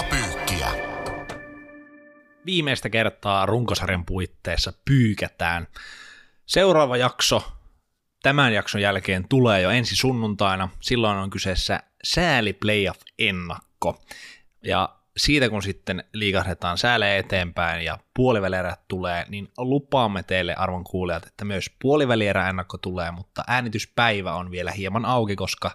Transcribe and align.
Liigapyykkiä. 0.00 0.68
Viimeistä 2.46 2.90
kertaa 2.90 3.46
runkosarjan 3.46 4.04
puitteissa 4.04 4.72
pyykätään. 4.84 5.66
Seuraava 6.46 6.96
jakso 6.96 7.52
tämän 8.22 8.52
jakson 8.52 8.80
jälkeen 8.80 9.28
tulee 9.28 9.60
jo 9.60 9.70
ensi 9.70 9.96
sunnuntaina. 9.96 10.68
Silloin 10.80 11.18
on 11.18 11.30
kyseessä 11.30 11.82
sääli 12.04 12.52
playoff 12.52 13.00
ennakko. 13.18 14.02
Ja 14.64 14.96
siitä 15.16 15.48
kun 15.48 15.62
sitten 15.62 16.04
liikahdetaan 16.12 16.78
sääle 16.78 17.18
eteenpäin 17.18 17.84
ja 17.84 17.98
puolivälierät 18.14 18.80
tulee, 18.88 19.24
niin 19.28 19.48
lupaamme 19.58 20.22
teille 20.22 20.54
arvon 20.54 20.84
kuulijat, 20.84 21.26
että 21.26 21.44
myös 21.44 21.70
puolivälierä 21.82 22.48
ennakko 22.48 22.78
tulee, 22.78 23.10
mutta 23.10 23.44
äänityspäivä 23.46 24.34
on 24.34 24.50
vielä 24.50 24.70
hieman 24.70 25.04
auki, 25.04 25.36
koska 25.36 25.70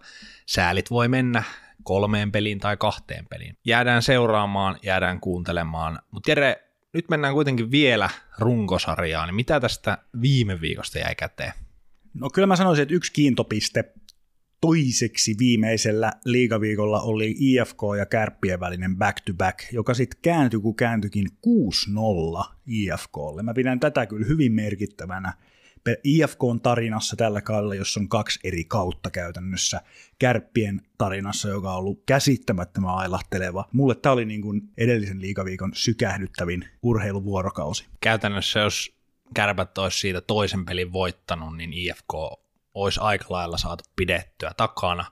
säälit 0.45 0.91
voi 0.91 1.07
mennä 1.07 1.43
kolmeen 1.85 2.31
peliin 2.31 2.59
tai 2.59 2.77
kahteen 2.77 3.25
peliin. 3.29 3.57
Jäädään 3.65 4.01
seuraamaan, 4.01 4.77
jäädään 4.83 5.19
kuuntelemaan, 5.19 5.99
mutta 6.11 6.31
Jere, 6.31 6.63
nyt 6.93 7.09
mennään 7.09 7.33
kuitenkin 7.33 7.71
vielä 7.71 8.09
runkosarjaan, 8.39 9.27
niin 9.27 9.35
mitä 9.35 9.59
tästä 9.59 9.97
viime 10.21 10.61
viikosta 10.61 10.99
jäi 10.99 11.15
käteen? 11.15 11.53
No 12.13 12.29
kyllä 12.29 12.47
mä 12.47 12.55
sanoisin, 12.55 12.83
että 12.83 12.95
yksi 12.95 13.13
kiintopiste 13.13 13.93
toiseksi 14.61 15.35
viimeisellä 15.39 16.11
liigaviikolla 16.25 17.01
oli 17.01 17.35
IFK 17.39 17.79
ja 17.97 18.05
Kärppien 18.05 18.59
välinen 18.59 18.97
back-to-back, 18.97 19.59
joka 19.71 19.93
sitten 19.93 20.19
kääntyi, 20.21 20.59
kun 20.59 20.75
kääntyikin 20.75 21.27
6-0 22.41 22.45
IFKlle. 22.67 23.43
Mä 23.43 23.53
pidän 23.53 23.79
tätä 23.79 24.05
kyllä 24.05 24.25
hyvin 24.25 24.53
merkittävänä. 24.53 25.33
IFK 26.03 26.43
on 26.43 26.61
tarinassa 26.61 27.15
tällä 27.15 27.41
kaudella, 27.41 27.75
jossa 27.75 27.99
on 27.99 28.09
kaksi 28.09 28.39
eri 28.43 28.63
kautta 28.63 29.09
käytännössä. 29.09 29.81
Kärppien 30.19 30.81
tarinassa, 30.97 31.49
joka 31.49 31.71
on 31.71 31.77
ollut 31.77 32.03
käsittämättömän 32.05 32.95
ailahteleva. 32.95 33.69
Mulle 33.71 33.95
tämä 33.95 34.13
oli 34.13 34.25
niin 34.25 34.41
kuin 34.41 34.61
edellisen 34.77 35.21
liigaviikon 35.21 35.71
sykähdyttävin 35.75 36.67
urheiluvuorokausi. 36.81 37.85
Käytännössä 38.01 38.59
jos 38.59 38.95
kärpät 39.33 39.77
olisi 39.77 39.99
siitä 39.99 40.21
toisen 40.21 40.65
pelin 40.65 40.93
voittanut, 40.93 41.57
niin 41.57 41.73
IFK 41.73 42.13
olisi 42.73 42.99
aika 43.03 43.25
lailla 43.29 43.57
saatu 43.57 43.83
pidettyä 43.95 44.51
takana, 44.57 45.05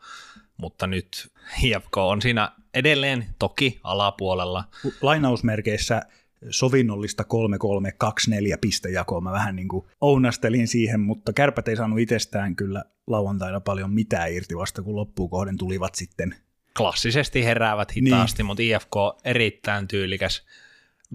mutta 0.57 0.88
nyt 0.88 1.31
IFK 1.63 1.97
on 1.97 2.21
siinä 2.21 2.51
edelleen 2.73 3.25
toki 3.39 3.79
alapuolella. 3.83 4.63
Lainausmerkeissä 5.01 6.01
sovinnollista 6.49 7.23
3-3-2-4 7.23 8.58
pistejakoa. 8.61 9.22
Mä 9.22 9.31
vähän 9.31 9.55
niin 9.55 9.67
kuin 9.67 9.86
ounastelin 10.02 10.67
siihen, 10.67 11.00
mutta 11.00 11.33
kärpät 11.33 11.67
ei 11.67 11.75
saanut 11.75 12.00
itsestään 12.00 12.55
kyllä 12.55 12.83
lauantaina 13.08 13.59
paljon 13.59 13.94
mitään 13.94 14.33
irti 14.33 14.58
vasta, 14.58 14.81
kun 14.81 14.95
loppuun 14.95 15.30
kohden 15.30 15.58
tulivat 15.58 15.95
sitten. 15.95 16.35
Klassisesti 16.77 17.45
heräävät 17.45 17.95
hitaasti, 17.95 18.44
niin. 18.44 18.45
mutta 18.47 18.63
IFK 18.63 19.25
erittäin 19.25 19.88
tyylikäs 19.88 20.45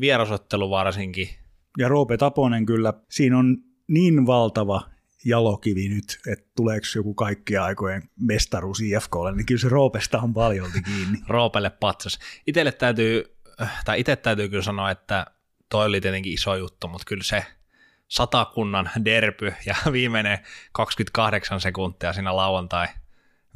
vierasottelu 0.01 0.71
varsinkin. 0.71 1.29
Ja 1.79 1.89
Roope 1.89 2.17
Taponen 2.17 2.67
kyllä, 2.67 2.93
siinä 3.11 3.39
on 3.39 3.57
niin 3.89 4.27
valtava 4.27 4.83
jalokivi 5.25 5.89
nyt, 5.89 6.19
että 6.33 6.51
tuleeko 6.57 6.87
joku 6.95 7.15
kaikkien 7.15 7.63
aikojen 7.63 8.03
mestaruus 8.21 8.81
IFKlle, 8.81 9.33
niin 9.33 9.47
kyllä 9.47 9.61
se 9.61 9.69
Roopesta 9.69 10.19
on 10.19 10.35
paljolti 10.35 10.83
kiinni. 10.83 11.19
Roopelle 11.29 11.71
patsas. 11.71 12.19
Itelle 12.47 12.73
täytyy, 12.73 13.38
tai 13.85 14.01
itse 14.01 14.17
täytyy 14.17 14.49
kyllä 14.49 14.63
sanoa, 14.63 14.91
että 14.91 15.27
toi 15.69 15.87
oli 15.87 16.01
tietenkin 16.01 16.33
iso 16.33 16.55
juttu, 16.55 16.89
mutta 16.89 17.05
kyllä 17.07 17.23
se 17.23 17.47
satakunnan 18.09 18.91
derpy 19.05 19.55
ja 19.67 19.75
viimeinen 19.93 20.39
28 20.73 21.61
sekuntia 21.61 22.13
siinä 22.13 22.37
lauantai 22.37 22.87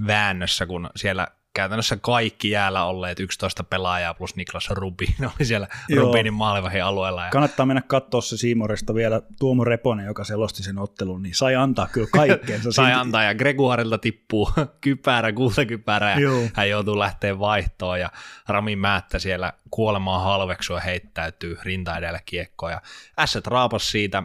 väännössä, 0.06 0.66
kun 0.66 0.90
siellä 0.96 1.28
käytännössä 1.54 1.96
kaikki 1.96 2.50
jäällä 2.50 2.84
olleet 2.84 3.20
11 3.20 3.64
pelaajaa 3.64 4.14
plus 4.14 4.36
Niklas 4.36 4.70
Rubin 4.70 5.14
oli 5.38 5.44
siellä 5.44 5.68
Joo. 5.88 6.04
Rubinin 6.04 6.34
maalivahin 6.34 6.84
alueella. 6.84 7.24
Ja... 7.24 7.30
Kannattaa 7.30 7.66
mennä 7.66 7.82
katsoa 7.86 8.20
se 8.20 8.36
Siimoresta 8.36 8.94
vielä 8.94 9.22
Tuomo 9.38 9.64
Reponen, 9.64 10.06
joka 10.06 10.24
selosti 10.24 10.62
sen 10.62 10.78
ottelun, 10.78 11.22
niin 11.22 11.34
sai 11.34 11.56
antaa 11.56 11.88
kyllä 11.92 12.08
kaikkeensa. 12.12 12.72
sai 12.82 12.92
antaa 12.92 13.22
ja 13.22 13.34
Gregoirilta 13.34 13.98
tippuu 13.98 14.50
kypärä, 14.80 15.32
kultakypärä 15.32 16.10
ja 16.10 16.20
Joo. 16.20 16.42
hän 16.54 16.70
joutuu 16.70 16.98
lähteä 16.98 17.38
vaihtoon 17.38 18.00
ja 18.00 18.10
Rami 18.48 18.76
Määttä 18.76 19.18
siellä 19.18 19.52
kuolemaan 19.70 20.22
halveksua 20.22 20.80
heittäytyy 20.80 21.58
rinta 21.62 21.96
edellä 21.96 22.20
kiekkoa 22.26 22.70
ja 22.70 22.82
Asset 23.16 23.46
raapas 23.46 23.90
siitä 23.90 24.22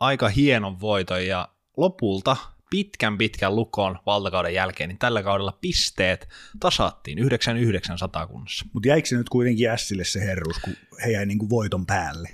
aika 0.00 0.28
hienon 0.28 0.80
voiton 0.80 1.26
ja 1.26 1.48
lopulta 1.76 2.36
pitkän 2.70 3.18
pitkän 3.18 3.56
lukon 3.56 3.98
valtakauden 4.06 4.54
jälkeen, 4.54 4.88
niin 4.88 4.98
tällä 4.98 5.22
kaudella 5.22 5.58
pisteet 5.60 6.28
tasattiin 6.60 7.18
99 7.18 7.98
satakunnassa. 7.98 8.64
Mutta 8.72 8.88
jäikö 8.88 9.08
se 9.08 9.16
nyt 9.16 9.28
kuitenkin 9.28 9.70
Ässille 9.70 10.04
se 10.04 10.20
herruus, 10.20 10.58
kun 10.58 10.76
he 11.04 11.10
jäi 11.10 11.26
niin 11.26 11.38
kuin 11.38 11.50
voiton 11.50 11.86
päälle? 11.86 12.28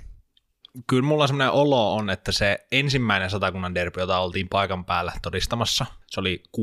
Kyllä 0.87 1.03
mulla 1.03 1.27
semmoinen 1.27 1.51
olo 1.51 1.95
on, 1.95 2.09
että 2.09 2.31
se 2.31 2.67
ensimmäinen 2.71 3.29
satakunnan 3.29 3.75
derby, 3.75 3.99
jota 3.99 4.19
oltiin 4.19 4.49
paikan 4.49 4.85
päällä 4.85 5.13
todistamassa, 5.21 5.85
se 6.07 6.19
oli 6.19 6.43
6-2 6.57 6.61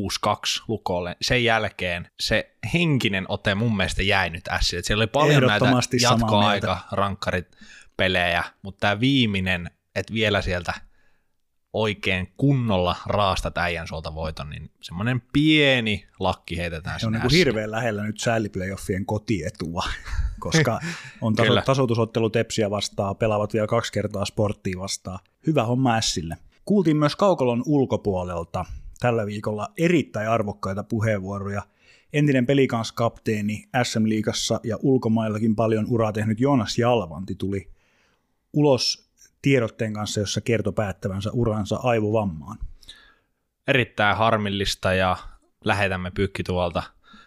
lukolle. 0.68 1.16
Sen 1.22 1.44
jälkeen 1.44 2.10
se 2.20 2.56
henkinen 2.74 3.24
ote 3.28 3.54
mun 3.54 3.76
mielestä 3.76 4.02
jäi 4.02 4.30
nyt 4.30 4.48
Ässille. 4.48 4.82
Siellä 4.82 5.02
oli 5.02 5.06
paljon 5.06 5.46
näitä 5.46 5.66
jatkoaika 6.02 6.78
rankkarit 6.92 7.56
pelejä, 7.96 8.44
mutta 8.62 8.80
tämä 8.80 9.00
viimeinen, 9.00 9.70
että 9.94 10.12
vielä 10.12 10.42
sieltä 10.42 10.74
oikein 11.72 12.32
kunnolla 12.36 12.96
raastat 13.06 13.58
äijän 13.58 13.86
suolta 13.88 14.14
voiton, 14.14 14.50
niin 14.50 14.70
semmoinen 14.80 15.22
pieni 15.32 16.06
lakki 16.18 16.56
heitetään 16.56 17.00
Se 17.00 17.06
on 17.06 17.12
niin 17.12 17.20
kuin 17.20 17.34
hirveän 17.34 17.70
lähellä 17.70 18.02
nyt 18.02 18.20
sääliplayoffien 18.20 19.06
kotietua, 19.06 19.82
koska 20.40 20.80
on 21.20 21.34
taso, 21.34 21.62
tasoitusottelu 21.64 22.30
Tepsiä 22.30 22.70
vastaan, 22.70 23.16
pelaavat 23.16 23.52
vielä 23.52 23.66
kaksi 23.66 23.92
kertaa 23.92 24.24
sporttia 24.24 24.78
vastaan. 24.78 25.18
Hyvä 25.46 25.64
homma 25.64 25.96
Ässille. 25.96 26.36
Kuultiin 26.64 26.96
myös 26.96 27.16
Kaukolon 27.16 27.62
ulkopuolelta 27.66 28.64
tällä 29.00 29.26
viikolla 29.26 29.68
erittäin 29.76 30.28
arvokkaita 30.28 30.84
puheenvuoroja. 30.84 31.62
Entinen 32.12 32.46
pelikanskapteeni 32.46 33.64
SM-liigassa 33.82 34.60
ja 34.64 34.78
ulkomaillakin 34.82 35.56
paljon 35.56 35.86
uraa 35.88 36.12
tehnyt 36.12 36.40
Joonas 36.40 36.78
Jalvanti 36.78 37.34
tuli 37.34 37.68
ulos 38.52 39.09
tiedotteen 39.42 39.94
kanssa, 39.94 40.20
jossa 40.20 40.40
kertoi 40.40 40.72
päättävänsä 40.72 41.30
uransa 41.32 41.80
aivovammaan. 41.82 42.58
Erittäin 43.66 44.16
harmillista 44.16 44.92
ja 44.92 45.16
lähetämme 45.64 46.12
tuolta 46.46 46.82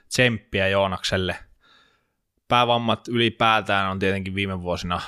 tsemppiä 0.07 0.68
Joonakselle. 0.68 1.35
Päävammat 2.47 3.07
ylipäätään 3.07 3.91
on 3.91 4.00
tietenkin 4.00 4.35
viime 4.35 4.62
vuosina, 4.62 5.02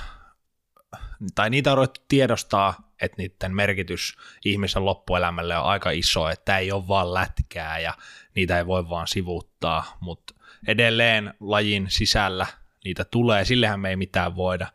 tai 1.36 1.50
niitä 1.50 1.72
on 1.72 1.78
ruvettu 1.78 2.02
tiedostaa, 2.08 2.92
että 3.02 3.18
niiden 3.18 3.56
merkitys 3.56 4.18
ihmisen 4.46 4.86
loppuelämälle 4.86 5.58
on 5.58 5.66
aika 5.66 5.92
iso, 5.92 6.30
että 6.30 6.58
ei 6.58 6.72
ole 6.72 6.88
vaan 6.88 7.14
lätkää 7.14 7.80
ja 7.80 7.94
niitä 8.36 8.58
ei 8.58 8.68
voi 8.68 8.90
vaan 8.90 9.08
sivuuttaa, 9.08 9.98
mutta 10.00 10.34
edelleen 10.68 11.34
lajin 11.40 11.86
sisällä 11.90 12.48
niitä 12.86 13.06
tulee, 13.06 13.46
sillehän 13.46 13.80
me 13.80 13.90
ei 13.90 13.96
mitään 13.96 14.36
voida 14.36 14.68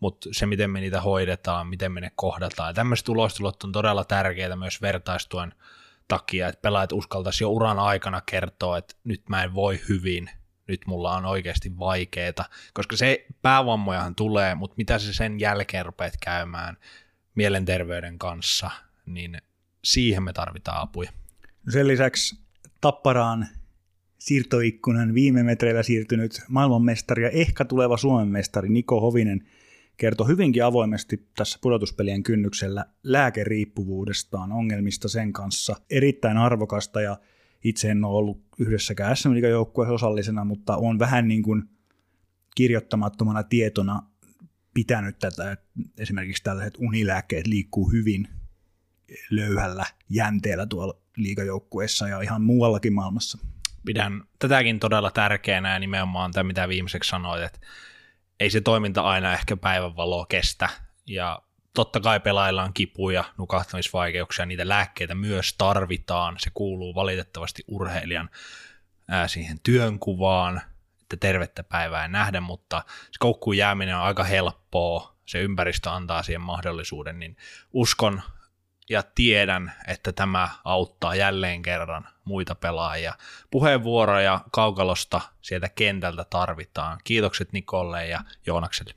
mutta 0.00 0.28
se, 0.32 0.46
miten 0.46 0.70
me 0.70 0.80
niitä 0.80 1.00
hoidetaan, 1.00 1.66
miten 1.66 1.92
me 1.92 2.00
ne 2.00 2.10
kohdataan. 2.14 2.74
Tämmöiset 2.74 3.04
tulostulot 3.04 3.64
on 3.64 3.72
todella 3.72 4.04
tärkeitä 4.04 4.56
myös 4.56 4.82
vertaistuen 4.82 5.54
takia, 6.08 6.48
että 6.48 6.60
pelaajat 6.62 6.92
uskaltaisi 6.92 7.44
jo 7.44 7.50
uran 7.50 7.78
aikana 7.78 8.22
kertoa, 8.26 8.78
että 8.78 8.94
nyt 9.04 9.28
mä 9.28 9.44
en 9.44 9.54
voi 9.54 9.80
hyvin, 9.88 10.30
nyt 10.66 10.80
mulla 10.86 11.16
on 11.16 11.24
oikeasti 11.24 11.78
vaikeeta, 11.78 12.44
koska 12.74 12.96
se 12.96 13.26
päävammojahan 13.42 14.14
tulee, 14.14 14.54
mutta 14.54 14.74
mitä 14.76 14.98
se 14.98 15.12
sen 15.12 15.40
jälkeen 15.40 15.86
rupeat 15.86 16.14
käymään 16.20 16.76
mielenterveyden 17.34 18.18
kanssa, 18.18 18.70
niin 19.06 19.38
siihen 19.84 20.22
me 20.22 20.32
tarvitaan 20.32 20.82
apuja. 20.82 21.12
Sen 21.68 21.88
lisäksi 21.88 22.38
Tapparaan 22.80 23.48
siirtoikkunan 24.18 25.14
viime 25.14 25.42
metreillä 25.42 25.82
siirtynyt 25.82 26.42
maailmanmestari 26.48 27.22
ja 27.22 27.30
ehkä 27.30 27.64
tuleva 27.64 27.96
Suomen 27.96 28.28
mestari 28.28 28.68
Niko 28.68 29.00
Hovinen– 29.00 29.42
kertoi 29.98 30.28
hyvinkin 30.28 30.64
avoimesti 30.64 31.28
tässä 31.36 31.58
pudotuspelien 31.62 32.22
kynnyksellä 32.22 32.84
lääkeriippuvuudestaan, 33.02 34.52
ongelmista 34.52 35.08
sen 35.08 35.32
kanssa. 35.32 35.76
Erittäin 35.90 36.36
arvokasta 36.36 37.00
ja 37.00 37.16
itse 37.64 37.90
en 37.90 38.04
ole 38.04 38.18
ollut 38.18 38.42
yhdessäkään 38.58 39.16
sm 39.16 39.34
joukkueessa 39.34 39.94
osallisena, 39.94 40.44
mutta 40.44 40.76
on 40.76 40.98
vähän 40.98 41.28
niin 41.28 41.42
kuin 41.42 41.62
kirjoittamattomana 42.56 43.42
tietona 43.42 44.02
pitänyt 44.74 45.18
tätä, 45.18 45.52
että 45.52 45.66
esimerkiksi 45.98 46.42
tällaiset 46.42 46.74
unilääkkeet 46.78 47.46
liikkuu 47.46 47.90
hyvin 47.92 48.28
löyhällä 49.30 49.84
jänteellä 50.10 50.66
tuolla 50.66 51.00
liigajoukkueessa 51.16 52.08
ja 52.08 52.20
ihan 52.20 52.42
muuallakin 52.42 52.92
maailmassa. 52.92 53.38
Pidän 53.86 54.22
tätäkin 54.38 54.80
todella 54.80 55.10
tärkeänä 55.10 55.72
ja 55.72 55.78
nimenomaan 55.78 56.32
tämä, 56.32 56.44
mitä 56.44 56.68
viimeiseksi 56.68 57.10
sanoit, 57.10 57.42
että 57.42 57.60
ei 58.40 58.50
se 58.50 58.60
toiminta 58.60 59.00
aina 59.02 59.32
ehkä 59.32 59.56
päivänvaloa 59.56 60.26
kestä, 60.26 60.68
ja 61.06 61.42
totta 61.74 62.00
kai 62.00 62.20
pelailla 62.20 62.62
on 62.62 62.74
kipuja, 62.74 63.24
nukahtamisvaikeuksia, 63.38 64.46
niitä 64.46 64.68
lääkkeitä 64.68 65.14
myös 65.14 65.54
tarvitaan, 65.58 66.36
se 66.38 66.50
kuuluu 66.54 66.94
valitettavasti 66.94 67.64
urheilijan 67.68 68.30
ää, 69.08 69.28
siihen 69.28 69.60
työnkuvaan, 69.62 70.60
sitten 70.98 71.18
tervettä 71.18 71.62
päivää 71.62 72.02
ja 72.02 72.08
nähdä, 72.08 72.40
mutta 72.40 72.82
se 72.88 73.16
koukkuun 73.18 73.56
jääminen 73.56 73.96
on 73.96 74.02
aika 74.02 74.24
helppoa, 74.24 75.14
se 75.26 75.38
ympäristö 75.38 75.90
antaa 75.90 76.22
siihen 76.22 76.40
mahdollisuuden, 76.40 77.18
niin 77.18 77.36
uskon 77.72 78.22
ja 78.88 79.02
tiedän, 79.14 79.72
että 79.86 80.12
tämä 80.12 80.48
auttaa 80.64 81.14
jälleen 81.14 81.62
kerran 81.62 82.08
muita 82.24 82.54
pelaajia. 82.54 83.14
Puheenvuoroja 83.50 84.40
kaukalosta 84.50 85.20
sieltä 85.42 85.68
kentältä 85.68 86.24
tarvitaan. 86.30 86.98
Kiitokset 87.04 87.52
Nikolle 87.52 88.06
ja 88.06 88.20
Joonakselle. 88.46 88.94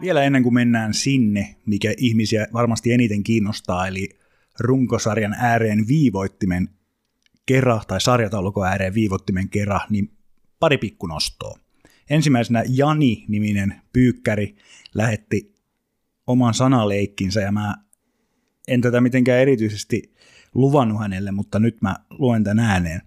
Vielä 0.00 0.22
ennen 0.22 0.42
kuin 0.42 0.54
mennään 0.54 0.94
sinne, 0.94 1.56
mikä 1.66 1.94
ihmisiä 1.96 2.46
varmasti 2.52 2.92
eniten 2.92 3.24
kiinnostaa, 3.24 3.86
eli 3.86 4.08
runkosarjan 4.60 5.34
ääreen 5.38 5.88
viivoittimen 5.88 6.68
kera 7.46 7.80
tai 7.88 8.00
sarjataulukon 8.00 8.66
ääreen 8.66 8.94
viivoittimen 8.94 9.48
kera, 9.48 9.80
niin 9.90 10.12
pari 10.60 10.78
pikkunostoa. 10.78 11.67
Ensimmäisenä 12.10 12.64
Jani-niminen 12.68 13.80
pyykkäri 13.92 14.56
lähetti 14.94 15.54
oman 16.26 16.54
sanaleikkinsä 16.54 17.40
ja 17.40 17.52
mä 17.52 17.74
en 18.68 18.80
tätä 18.80 19.00
mitenkään 19.00 19.40
erityisesti 19.40 20.14
luvannut 20.54 21.00
hänelle, 21.00 21.30
mutta 21.30 21.58
nyt 21.58 21.82
mä 21.82 21.96
luen 22.10 22.44
tämän 22.44 22.64
ääneen. 22.64 23.02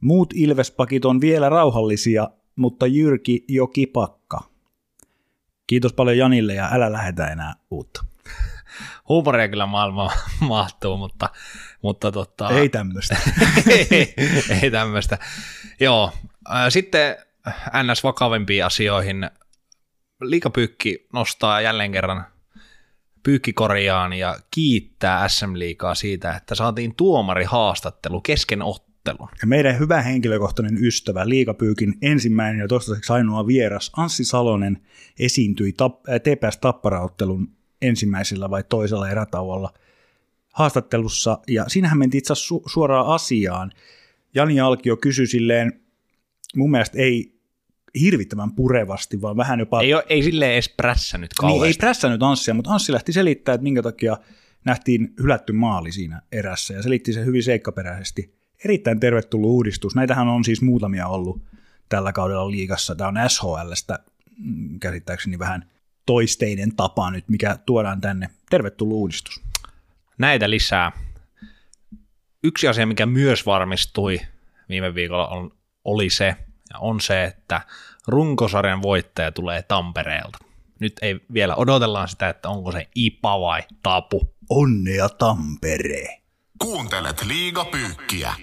Muut 0.00 0.32
ilvespakit 0.34 1.04
on 1.04 1.20
vielä 1.20 1.48
rauhallisia, 1.48 2.30
mutta 2.56 2.86
Jyrki 2.86 3.44
jo 3.48 3.66
kipakka. 3.66 4.40
Kiitos 5.66 5.92
paljon 5.92 6.18
Janille 6.18 6.54
ja 6.54 6.68
älä 6.72 6.92
lähetä 6.92 7.26
enää 7.26 7.54
uutta. 7.70 8.04
Huumoria 9.08 9.48
kyllä 9.48 9.66
maailma 9.66 10.10
mahtuu, 10.40 10.96
mutta, 10.96 11.28
mutta 11.82 12.12
tota... 12.12 12.50
Ei 12.50 12.68
tämmöistä. 12.68 13.16
ei, 13.90 14.14
ei 14.62 14.70
tämmöistä. 14.70 15.18
Joo, 15.80 16.12
sitten 16.68 17.16
ns. 17.82 18.04
vakavimpiin 18.04 18.64
asioihin. 18.64 19.30
Liikapyykki 20.20 21.06
nostaa 21.12 21.60
jälleen 21.60 21.92
kerran 21.92 22.24
pyykkikorjaan 23.22 24.12
ja 24.12 24.36
kiittää 24.50 25.28
SM 25.28 25.50
Liikaa 25.54 25.94
siitä, 25.94 26.34
että 26.36 26.54
saatiin 26.54 26.94
tuomari 26.94 27.44
haastattelu 27.44 28.20
kesken 28.20 28.62
ottelun. 28.62 29.28
Ja 29.40 29.46
meidän 29.46 29.78
hyvä 29.78 30.02
henkilökohtainen 30.02 30.84
ystävä, 30.84 31.28
Liikapyykin 31.28 31.94
ensimmäinen 32.02 32.60
ja 32.60 32.68
toistaiseksi 32.68 33.12
ainoa 33.12 33.46
vieras, 33.46 33.92
Anssi 33.96 34.24
Salonen, 34.24 34.78
esiintyi 35.18 35.70
tap- 35.70 36.20
TPS 36.20 36.58
Tapparaottelun 36.58 37.48
ensimmäisellä 37.82 38.50
vai 38.50 38.64
toisella 38.68 39.10
erätauolla 39.10 39.72
haastattelussa, 40.54 41.38
ja 41.48 41.64
siinähän 41.68 41.98
mentiin 41.98 42.18
itse 42.18 42.32
asiassa 42.32 42.54
su- 42.54 42.72
suoraan 42.72 43.06
asiaan. 43.06 43.72
Jani 44.34 44.60
Alkio 44.60 44.96
kysyi 44.96 45.26
silleen, 45.26 45.80
mun 46.56 46.70
mielestä 46.70 46.98
ei 46.98 47.40
hirvittävän 48.00 48.52
purevasti, 48.52 49.22
vaan 49.22 49.36
vähän 49.36 49.58
jopa... 49.58 49.80
Ei, 49.80 49.94
ole, 49.94 50.04
ei 50.08 50.22
silleen 50.22 50.52
edes 50.52 50.68
prässänyt 50.68 51.34
kauheasti. 51.34 51.62
Niin, 51.62 51.66
ei 51.66 51.78
prässänyt 51.78 52.22
Anssia, 52.22 52.54
mutta 52.54 52.70
Anssi 52.70 52.92
lähti 52.92 53.12
selittämään, 53.12 53.54
että 53.54 53.62
minkä 53.62 53.82
takia 53.82 54.16
nähtiin 54.64 55.14
hylätty 55.22 55.52
maali 55.52 55.92
siinä 55.92 56.22
erässä, 56.32 56.74
ja 56.74 56.82
selitti 56.82 57.12
se 57.12 57.24
hyvin 57.24 57.42
seikkaperäisesti. 57.42 58.34
Erittäin 58.64 59.00
tervetullut 59.00 59.50
uudistus. 59.50 59.94
Näitähän 59.94 60.28
on 60.28 60.44
siis 60.44 60.62
muutamia 60.62 61.06
ollut 61.06 61.42
tällä 61.88 62.12
kaudella 62.12 62.50
liigassa. 62.50 62.94
Tämä 62.94 63.08
on 63.08 63.30
SHLstä 63.30 63.98
mm, 64.38 64.80
käsittääkseni 64.80 65.38
vähän 65.38 65.70
toisteinen 66.06 66.76
tapa 66.76 67.10
nyt, 67.10 67.28
mikä 67.28 67.58
tuodaan 67.66 68.00
tänne. 68.00 68.30
Tervetullut 68.50 68.96
uudistus. 68.96 69.42
Näitä 70.18 70.50
lisää. 70.50 70.92
Yksi 72.44 72.68
asia, 72.68 72.86
mikä 72.86 73.06
myös 73.06 73.46
varmistui 73.46 74.20
viime 74.68 74.94
viikolla, 74.94 75.28
on, 75.28 75.52
oli 75.84 76.10
se, 76.10 76.36
ja 76.70 76.78
on 76.78 77.00
se, 77.00 77.24
että 77.24 77.60
runkosarjan 78.06 78.82
voittaja 78.82 79.32
tulee 79.32 79.62
Tampereelta. 79.62 80.38
Nyt 80.80 80.92
ei 81.02 81.20
vielä 81.32 81.54
odotellaan 81.54 82.08
sitä, 82.08 82.28
että 82.28 82.48
onko 82.48 82.72
se 82.72 82.88
IPA 82.94 83.40
vai 83.40 83.62
Tapu. 83.82 84.34
Onnea 84.50 85.08
Tampere! 85.08 86.20
Kuuntelet 86.58 87.24
liigapyykkiä. 87.24 88.34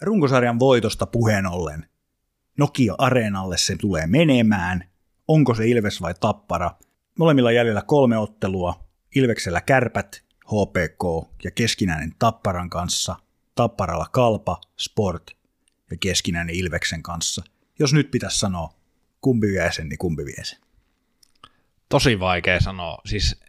Runkosarjan 0.00 0.58
voitosta 0.58 1.06
puheen 1.06 1.46
ollen. 1.46 1.88
Nokia 2.58 2.94
Areenalle 2.98 3.58
se 3.58 3.76
tulee 3.76 4.06
menemään. 4.06 4.84
Onko 5.28 5.54
se 5.54 5.66
Ilves 5.66 6.02
vai 6.02 6.14
Tappara? 6.20 6.70
Molemmilla 7.18 7.52
jäljellä 7.52 7.82
kolme 7.82 8.18
ottelua. 8.18 8.86
Ilveksellä 9.14 9.60
kärpät, 9.60 10.22
HPK 10.44 11.28
ja 11.44 11.50
keskinäinen 11.50 12.14
Tapparan 12.18 12.70
kanssa. 12.70 13.16
Tapparalla 13.54 14.06
Kalpa, 14.12 14.60
Sport 14.76 15.35
ja 15.90 15.96
keskinäinen 16.00 16.54
Ilveksen 16.54 17.02
kanssa. 17.02 17.44
Jos 17.78 17.92
nyt 17.92 18.10
pitäisi 18.10 18.38
sanoa, 18.38 18.74
kumpi 19.20 19.46
vie 19.46 19.72
sen, 19.72 19.88
niin 19.88 19.98
kumpi 19.98 20.24
vie 20.24 20.44
sen. 20.44 20.58
Tosi 21.88 22.20
vaikea 22.20 22.60
sanoa. 22.60 22.98
Siis 23.06 23.40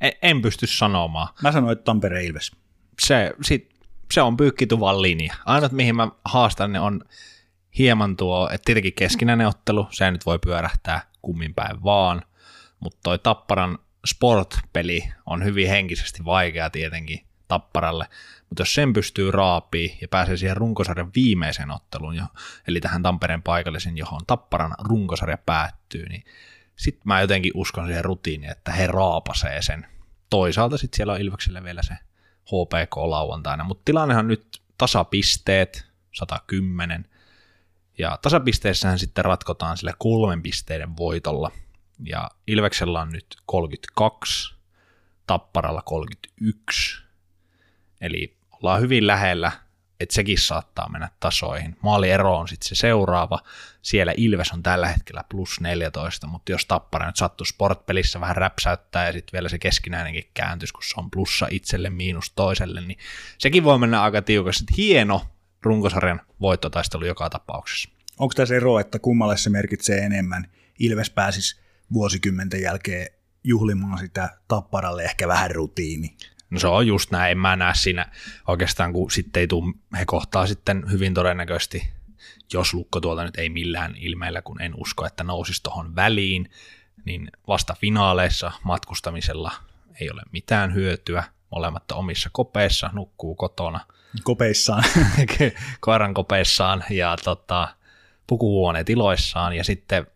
en, 0.00 0.12
en 0.22 0.42
pysty 0.42 0.66
sanomaan. 0.66 1.28
Mä 1.42 1.52
sanoin, 1.52 1.72
että 1.72 1.84
Tampere 1.84 2.24
Ilves. 2.24 2.52
Se, 3.00 3.32
sit, 3.42 3.74
se 4.12 4.22
on 4.22 4.36
pyykkituvan 4.36 5.02
linja. 5.02 5.34
Ainut 5.44 5.72
mihin 5.72 5.96
mä 5.96 6.08
haastan 6.24 6.72
ne 6.72 6.80
on 6.80 7.04
hieman 7.78 8.16
tuo, 8.16 8.50
että 8.52 8.64
tietenkin 8.64 8.92
keskinäinen 8.92 9.48
ottelu, 9.48 9.88
se 9.90 10.10
nyt 10.10 10.26
voi 10.26 10.38
pyörähtää 10.38 11.02
kummin 11.22 11.54
päin 11.54 11.82
vaan, 11.82 12.22
mutta 12.80 12.98
toi 13.02 13.18
Tapparan 13.18 13.78
sport-peli 14.06 15.12
on 15.26 15.44
hyvin 15.44 15.68
henkisesti 15.68 16.24
vaikea 16.24 16.70
tietenkin 16.70 17.26
Tapparalle, 17.48 18.06
mutta 18.48 18.60
jos 18.60 18.74
sen 18.74 18.92
pystyy 18.92 19.30
raapii 19.30 19.98
ja 20.00 20.08
pääsee 20.08 20.36
siihen 20.36 20.56
runkosarjan 20.56 21.10
viimeiseen 21.14 21.70
otteluun, 21.70 22.22
eli 22.68 22.80
tähän 22.80 23.02
Tampereen 23.02 23.42
paikallisen, 23.42 23.96
johon 23.96 24.20
Tapparan 24.26 24.74
runkosarja 24.78 25.38
päättyy, 25.38 26.08
niin 26.08 26.24
sitten 26.76 27.02
mä 27.04 27.20
jotenkin 27.20 27.52
uskon 27.54 27.86
siihen 27.86 28.04
rutiiniin, 28.04 28.52
että 28.52 28.72
he 28.72 28.86
raapasee 28.86 29.62
sen. 29.62 29.86
Toisaalta 30.30 30.78
sitten 30.78 30.96
siellä 30.96 31.12
on 31.12 31.20
Ilveksellä 31.20 31.64
vielä 31.64 31.82
se 31.82 31.94
HPK 32.44 32.96
lauantaina, 32.96 33.64
mutta 33.64 33.82
tilannehan 33.84 34.28
nyt 34.28 34.62
tasapisteet, 34.78 35.86
110, 36.12 37.08
ja 37.98 38.18
tasapisteessähän 38.22 38.98
sitten 38.98 39.24
ratkotaan 39.24 39.76
sille 39.76 39.94
kolmen 39.98 40.42
pisteiden 40.42 40.96
voitolla, 40.96 41.50
ja 42.04 42.30
Ilveksellä 42.46 43.00
on 43.00 43.10
nyt 43.10 43.26
32, 43.46 44.54
Tapparalla 45.26 45.82
31, 45.82 47.02
eli 48.00 48.35
ollaan 48.62 48.80
hyvin 48.80 49.06
lähellä, 49.06 49.52
että 50.00 50.14
sekin 50.14 50.38
saattaa 50.38 50.88
mennä 50.88 51.08
tasoihin. 51.20 51.76
Maaliero 51.82 52.38
on 52.38 52.48
sitten 52.48 52.68
se 52.68 52.74
seuraava. 52.74 53.38
Siellä 53.82 54.14
Ilves 54.16 54.52
on 54.52 54.62
tällä 54.62 54.88
hetkellä 54.88 55.24
plus 55.28 55.60
14, 55.60 56.26
mutta 56.26 56.52
jos 56.52 56.66
Tappara 56.66 57.06
nyt 57.06 57.16
sattuu 57.16 57.44
sportpelissä 57.44 58.20
vähän 58.20 58.36
räpsäyttää 58.36 59.06
ja 59.06 59.12
sitten 59.12 59.32
vielä 59.32 59.48
se 59.48 59.58
keskinäinenkin 59.58 60.30
kääntys, 60.34 60.72
kun 60.72 60.82
se 60.82 60.94
on 60.96 61.10
plussa 61.10 61.48
itselle 61.50 61.90
miinus 61.90 62.32
toiselle, 62.36 62.80
niin 62.80 62.98
sekin 63.38 63.64
voi 63.64 63.78
mennä 63.78 64.02
aika 64.02 64.22
tiukasti. 64.22 64.64
Hieno 64.76 65.26
runkosarjan 65.62 66.20
voittotaistelu 66.40 67.04
joka 67.04 67.30
tapauksessa. 67.30 67.88
Onko 68.18 68.34
tässä 68.34 68.54
ero, 68.54 68.78
että 68.78 68.98
kummalle 68.98 69.36
se 69.36 69.50
merkitsee 69.50 69.98
enemmän? 69.98 70.50
Ilves 70.78 71.10
pääsisi 71.10 71.60
vuosikymmenten 71.92 72.62
jälkeen 72.62 73.06
juhlimaan 73.44 73.98
sitä 73.98 74.28
Tapparalle 74.48 75.04
ehkä 75.04 75.28
vähän 75.28 75.50
rutiini. 75.50 76.16
No 76.50 76.58
se 76.58 76.66
on 76.66 76.86
just 76.86 77.10
näin, 77.10 77.30
en 77.30 77.38
mä 77.38 77.56
näe 77.56 77.74
siinä 77.74 78.06
oikeastaan, 78.48 78.92
kun 78.92 79.10
sitten 79.10 79.40
ei 79.40 79.46
tule, 79.46 79.74
he 79.98 80.04
kohtaa 80.04 80.46
sitten 80.46 80.84
hyvin 80.90 81.14
todennäköisesti, 81.14 81.88
jos 82.52 82.74
lukko 82.74 83.00
tuolta 83.00 83.24
nyt 83.24 83.36
ei 83.36 83.48
millään 83.48 83.94
ilmeellä, 83.96 84.42
kun 84.42 84.62
en 84.62 84.74
usko, 84.76 85.06
että 85.06 85.24
nousisi 85.24 85.62
tuohon 85.62 85.96
väliin, 85.96 86.50
niin 87.04 87.30
vasta 87.48 87.76
finaaleissa 87.80 88.52
matkustamisella 88.62 89.52
ei 90.00 90.10
ole 90.10 90.22
mitään 90.32 90.74
hyötyä, 90.74 91.24
molemmat 91.50 91.92
omissa 91.92 92.30
kopeissa, 92.32 92.90
nukkuu 92.92 93.34
kotona. 93.34 93.80
Kopeissaan. 94.22 94.84
Koiran 95.80 96.14
kopeissaan 96.14 96.84
ja 96.90 97.16
tota, 97.24 97.68
pukuhuoneet 98.26 98.90
iloissaan 98.90 99.52
ja 99.52 99.64
sitten 99.64 100.06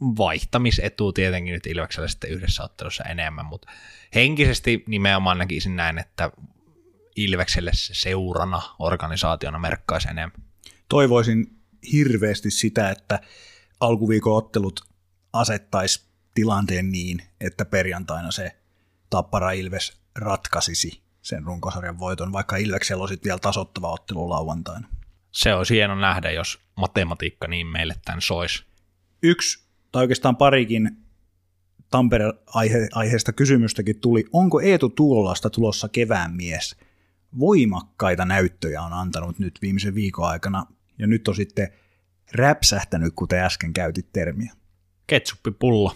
vaihtamisetu 0.00 1.12
tietenkin 1.12 1.52
nyt 1.52 1.66
Ilveksellä 1.66 2.08
sitten 2.08 2.30
yhdessä 2.30 2.62
ottelussa 2.62 3.04
enemmän, 3.04 3.46
mutta 3.46 3.70
henkisesti 4.14 4.84
nimenomaan 4.86 5.38
näkisin 5.38 5.76
näin, 5.76 5.98
että 5.98 6.30
Ilvekselle 7.16 7.70
se 7.74 7.94
seurana 7.94 8.62
organisaationa 8.78 9.58
merkkaisi 9.58 10.08
enemmän. 10.08 10.42
Toivoisin 10.88 11.58
hirveästi 11.92 12.50
sitä, 12.50 12.90
että 12.90 13.20
alkuviikon 13.80 14.36
ottelut 14.36 14.80
asettaisi 15.32 16.04
tilanteen 16.34 16.92
niin, 16.92 17.22
että 17.40 17.64
perjantaina 17.64 18.30
se 18.30 18.56
Tappara 19.10 19.52
Ilves 19.52 20.00
ratkaisisi 20.16 21.02
sen 21.22 21.44
runkosarjan 21.44 21.98
voiton, 21.98 22.32
vaikka 22.32 22.56
Ilveksellä 22.56 23.02
olisi 23.02 23.20
vielä 23.24 23.38
tasottava 23.38 23.92
ottelu 23.92 24.28
lauantaina. 24.28 24.88
Se 25.30 25.54
olisi 25.54 25.74
hieno 25.74 25.94
nähdä, 25.94 26.30
jos 26.30 26.60
matematiikka 26.76 27.48
niin 27.48 27.66
meille 27.66 27.94
tämän 28.04 28.20
soisi. 28.20 28.64
Yksi 29.22 29.64
tai 29.92 30.02
oikeastaan 30.02 30.36
parikin 30.36 31.01
Tampere-aiheesta 31.92 33.32
kysymystäkin 33.32 34.00
tuli. 34.00 34.24
Onko 34.32 34.60
Eetu 34.60 34.88
Tuolasta 34.88 35.50
tulossa 35.50 35.88
kevään 35.88 36.34
mies? 36.34 36.76
voimakkaita 37.38 38.24
näyttöjä 38.24 38.82
on 38.82 38.92
antanut 38.92 39.38
nyt 39.38 39.58
viimeisen 39.62 39.94
viikon 39.94 40.28
aikana, 40.28 40.66
ja 40.98 41.06
nyt 41.06 41.28
on 41.28 41.34
sitten 41.34 41.72
räpsähtänyt, 42.34 43.12
kuten 43.16 43.44
äsken 43.44 43.72
käytit 43.72 44.12
termiä. 44.12 44.52
Ketsuppipullo. 45.06 45.94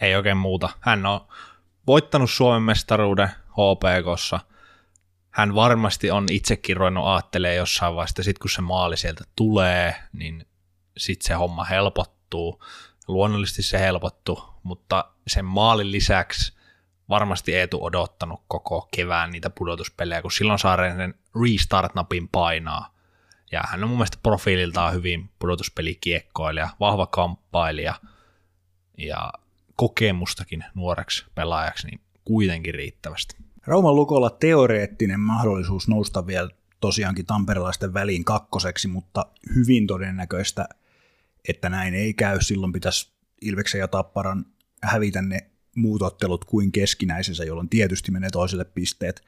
Ei 0.00 0.16
oikein 0.16 0.36
muuta. 0.36 0.68
Hän 0.80 1.06
on 1.06 1.20
voittanut 1.86 2.30
Suomen 2.30 2.62
mestaruuden 2.62 3.28
HPKssa. 3.50 4.40
Hän 5.30 5.54
varmasti 5.54 6.10
on 6.10 6.26
itsekin 6.30 6.76
ruvennut 6.76 7.06
ajattelemaan 7.06 7.56
jossain 7.56 7.94
vaiheessa, 7.94 8.22
sitten 8.22 8.40
kun 8.42 8.50
se 8.50 8.60
maali 8.60 8.96
sieltä 8.96 9.24
tulee, 9.36 9.94
niin 10.12 10.46
sitten 10.96 11.26
se 11.26 11.34
homma 11.34 11.64
helpottuu. 11.64 12.62
Luonnollisesti 13.08 13.62
se 13.62 13.80
helpottuu, 13.80 14.44
mutta 14.62 15.04
sen 15.26 15.44
maalin 15.44 15.92
lisäksi 15.92 16.54
varmasti 17.08 17.54
Eetu 17.54 17.84
odottanut 17.84 18.40
koko 18.48 18.88
kevään 18.90 19.30
niitä 19.30 19.50
pudotuspelejä, 19.50 20.22
kun 20.22 20.32
silloin 20.32 20.58
saa 20.58 20.76
sen 20.76 21.14
restart-napin 21.42 22.28
painaa. 22.28 22.94
Ja 23.52 23.62
hän 23.68 23.84
on 23.84 23.88
mun 23.88 23.98
mielestä 23.98 24.18
profiililtaan 24.22 24.94
hyvin 24.94 25.30
pudotuspelikiekkoilija, 25.38 26.68
vahva 26.80 27.06
kamppailija 27.06 27.94
ja 28.98 29.32
kokemustakin 29.76 30.64
nuoreksi 30.74 31.24
pelaajaksi, 31.34 31.86
niin 31.86 32.00
kuitenkin 32.24 32.74
riittävästi. 32.74 33.36
Rauman 33.66 33.96
lukolla 33.96 34.30
teoreettinen 34.30 35.20
mahdollisuus 35.20 35.88
nousta 35.88 36.26
vielä 36.26 36.50
tosiaankin 36.80 37.26
tamperelaisten 37.26 37.94
väliin 37.94 38.24
kakkoseksi, 38.24 38.88
mutta 38.88 39.26
hyvin 39.54 39.86
todennäköistä, 39.86 40.68
että 41.48 41.68
näin 41.68 41.94
ei 41.94 42.14
käy. 42.14 42.40
Silloin 42.40 42.72
pitäisi 42.72 43.12
Ilveksen 43.40 43.78
ja 43.78 43.88
Tapparan 43.88 44.46
hävitä 44.82 45.22
ne 45.22 45.50
muut 45.76 46.02
ottelut 46.02 46.44
kuin 46.44 46.72
keskinäisensä, 46.72 47.44
jolloin 47.44 47.68
tietysti 47.68 48.10
menee 48.10 48.30
toiselle 48.30 48.64
pisteet. 48.64 49.24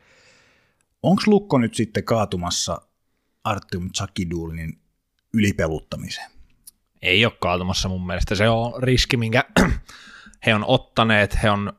Onko 1.03 1.23
Lukko 1.27 1.59
nyt 1.59 1.75
sitten 1.75 2.05
kaatumassa 2.05 2.81
Artyom 3.45 3.91
Tsakidulinin 3.91 4.79
ylipeluttamiseen? 5.33 6.31
Ei 7.03 7.25
ole 7.25 7.33
kaatumassa 7.41 7.89
mun 7.89 8.07
mielestä. 8.07 8.35
Se 8.35 8.49
on 8.49 8.83
riski, 8.83 9.17
minkä 9.17 9.45
he 10.47 10.55
on 10.55 10.65
ottaneet. 10.67 11.43
He 11.43 11.51
on 11.51 11.73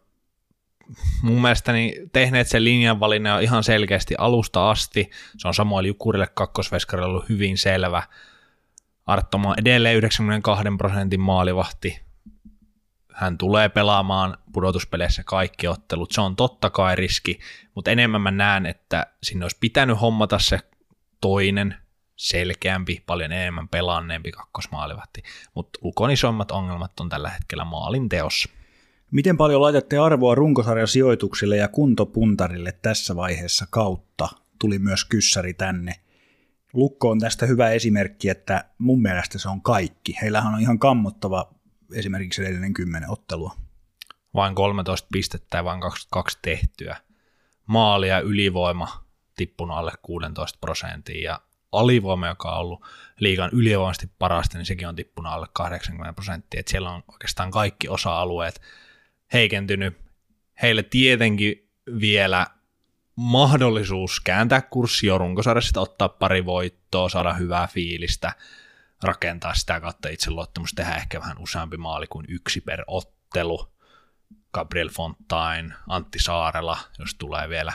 mun 1.22 1.42
mielestäni 1.42 1.94
tehneet 2.14 2.48
sen 2.48 2.64
linjanvalinnan 2.64 3.44
ihan 3.44 3.64
selkeästi 3.64 4.16
alusta 4.18 4.70
asti. 4.70 5.10
Se 5.38 5.48
on 5.48 5.54
Samuel 5.54 5.86
Jukurille 5.86 6.28
kakkosveskarille 6.34 7.08
ollut 7.08 7.30
hyvin 7.30 7.58
selvä. 7.58 8.04
Arttoma 9.08 9.54
edelleen 9.58 9.98
92 9.98 10.64
prosentin 10.78 11.20
maalivahti. 11.20 12.02
Hän 13.14 13.38
tulee 13.38 13.70
pelaamaan 13.70 14.38
pudotuspeleissä 14.54 15.24
kaikki 15.24 15.68
ottelut. 15.68 16.12
Se 16.12 16.22
on 16.22 16.36
totta 16.36 16.70
kai 16.70 16.96
riski, 16.96 17.40
mutta 17.76 17.92
enemmän 17.92 18.22
mä 18.22 18.32
näen, 18.32 18.66
että 18.66 19.06
sinne 19.24 19.46
olisi 19.46 19.58
pitänyt 19.60 20.02
hommata 20.02 20.40
se 20.40 20.60
toinen, 21.22 21.76
selkeämpi, 22.16 23.04
paljon 23.06 23.32
enemmän 23.32 23.68
pelaanneempi 23.70 24.32
kakkosmaalivahti. 24.32 25.24
Mutta 25.56 25.80
Lukon 25.82 26.12
isommat 26.12 26.52
ongelmat 26.52 27.00
on 27.00 27.10
tällä 27.10 27.30
hetkellä 27.30 27.66
maalin 27.66 28.10
teossa. 28.10 28.50
Miten 29.12 29.38
paljon 29.38 29.62
laitatte 29.62 29.98
arvoa 29.98 30.36
runkosarjan 30.36 30.88
sijoituksille 30.88 31.58
ja 31.58 31.68
kuntopuntarille 31.68 32.72
tässä 32.72 33.16
vaiheessa 33.16 33.68
kautta? 33.70 34.30
Tuli 34.60 34.80
myös 34.80 35.06
kyssäri 35.06 35.54
tänne. 35.54 35.96
Lukko 36.74 37.10
on 37.10 37.20
tästä 37.20 37.46
hyvä 37.46 37.70
esimerkki, 37.70 38.30
että 38.30 38.66
mun 38.78 39.02
mielestä 39.02 39.40
se 39.40 39.50
on 39.50 39.62
kaikki. 39.62 40.18
Heillähän 40.22 40.54
on 40.54 40.62
ihan 40.62 40.80
kammottava 40.80 41.54
esimerkiksi 41.94 42.42
edellinen 42.42 42.74
kymmenen 42.74 43.10
ottelua. 43.10 43.56
Vain 44.34 44.56
13 44.56 45.08
pistettä 45.12 45.58
ja 45.58 45.64
vain 45.64 45.82
22 45.82 46.40
tehtyä. 46.42 46.98
Maali 47.66 48.08
ja 48.08 48.20
ylivoima 48.20 49.06
tippunut 49.36 49.78
alle 49.78 49.92
16 50.02 50.58
prosenttia 50.62 51.32
ja 51.32 51.42
alivoima, 51.72 52.28
joka 52.28 52.52
on 52.52 52.60
ollut 52.60 52.86
liigan 53.20 53.50
ylivoimasti 53.54 54.10
parasta, 54.20 54.58
niin 54.58 54.66
sekin 54.66 54.88
on 54.88 54.96
tippunut 54.96 55.32
alle 55.32 55.48
80 55.54 56.14
prosenttia. 56.14 56.60
Et 56.60 56.68
siellä 56.68 56.92
on 56.92 57.04
oikeastaan 57.12 57.52
kaikki 57.52 57.90
osa-alueet 57.90 58.62
heikentynyt. 59.34 59.98
Heille 60.62 60.84
tietenkin 60.84 61.70
vielä 62.00 62.48
mahdollisuus 63.18 64.20
kääntää 64.20 64.62
kurssi 64.62 65.08
jo 65.08 65.18
runkosarjassa, 65.18 65.82
ottaa 65.82 66.10
pari 66.10 66.46
voittoa, 66.46 67.10
saada 67.10 67.34
hyvää 67.34 67.68
fiilistä, 67.68 68.34
rakentaa 69.04 69.54
sitä 69.54 69.80
kautta 69.80 70.10
itseluottamus, 70.10 70.74
tehdä 70.74 70.96
ehkä 70.96 71.20
vähän 71.20 71.38
useampi 71.40 71.78
maali 71.78 72.08
kuin 72.08 72.26
yksi 72.30 72.62
per 72.62 72.84
ottelu. 72.88 73.68
Gabriel 74.54 74.90
Fontaine, 74.90 75.74
Antti 75.88 76.20
Saarela, 76.20 76.78
jos 77.00 77.16
tulee 77.16 77.50
vielä 77.50 77.74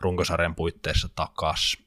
runkosarjan 0.00 0.54
puitteissa 0.54 1.08
takas, 1.14 1.78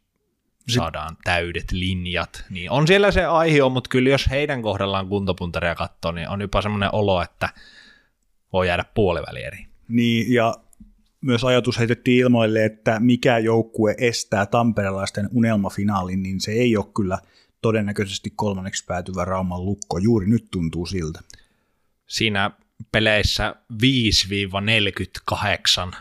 saadaan 0.68 1.18
täydet 1.24 1.72
linjat, 1.72 2.46
niin 2.50 2.72
on 2.72 2.88
siellä 2.88 3.12
se 3.12 3.26
aihe, 3.26 3.70
mutta 3.70 3.90
kyllä 3.90 4.10
jos 4.10 4.30
heidän 4.30 4.62
kohdallaan 4.62 5.08
kuntopuntaria 5.08 5.76
katsoo, 5.76 6.12
niin 6.12 6.30
on 6.30 6.42
jopa 6.42 6.62
semmoinen 6.62 6.90
olo, 6.94 7.22
että 7.22 7.50
voi 8.54 8.68
jäädä 8.68 8.86
puolivälieriin. 8.94 9.70
Niin, 9.88 10.34
ja 10.34 10.56
myös 11.22 11.44
ajatus 11.44 11.80
heitettiin 11.80 12.20
ilmoille, 12.20 12.66
että 12.66 13.00
mikä 13.00 13.38
joukkue 13.38 13.96
estää 13.98 14.46
tamperelaisten 14.46 15.30
unelmafinaalin, 15.32 16.24
niin 16.24 16.42
se 16.42 16.52
ei 16.52 16.78
ole 16.78 16.86
kyllä 16.96 17.20
todennäköisesti 17.62 18.34
kolmanneksi 18.36 18.86
päätyvä 18.86 19.26
Rauman 19.26 19.66
lukko. 19.66 19.98
Juuri 19.98 20.28
nyt 20.28 20.48
tuntuu 20.52 20.86
siltä. 20.86 21.20
Siinä 22.08 22.52
peleissä 22.92 23.56
5-48, 25.92 25.96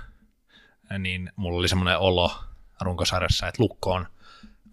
niin 0.99 1.33
mulla 1.37 1.59
oli 1.59 1.69
semmoinen 1.69 1.99
olo 1.99 2.31
runkosarjassa, 2.81 3.49
että 3.49 3.63
lukko 3.63 3.93
on 3.93 4.07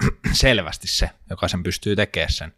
selvästi 0.34 0.88
se, 0.88 1.10
joka 1.30 1.48
sen 1.48 1.64
pystyy 1.64 1.96
tekemään 1.96 2.32
sen 2.32 2.54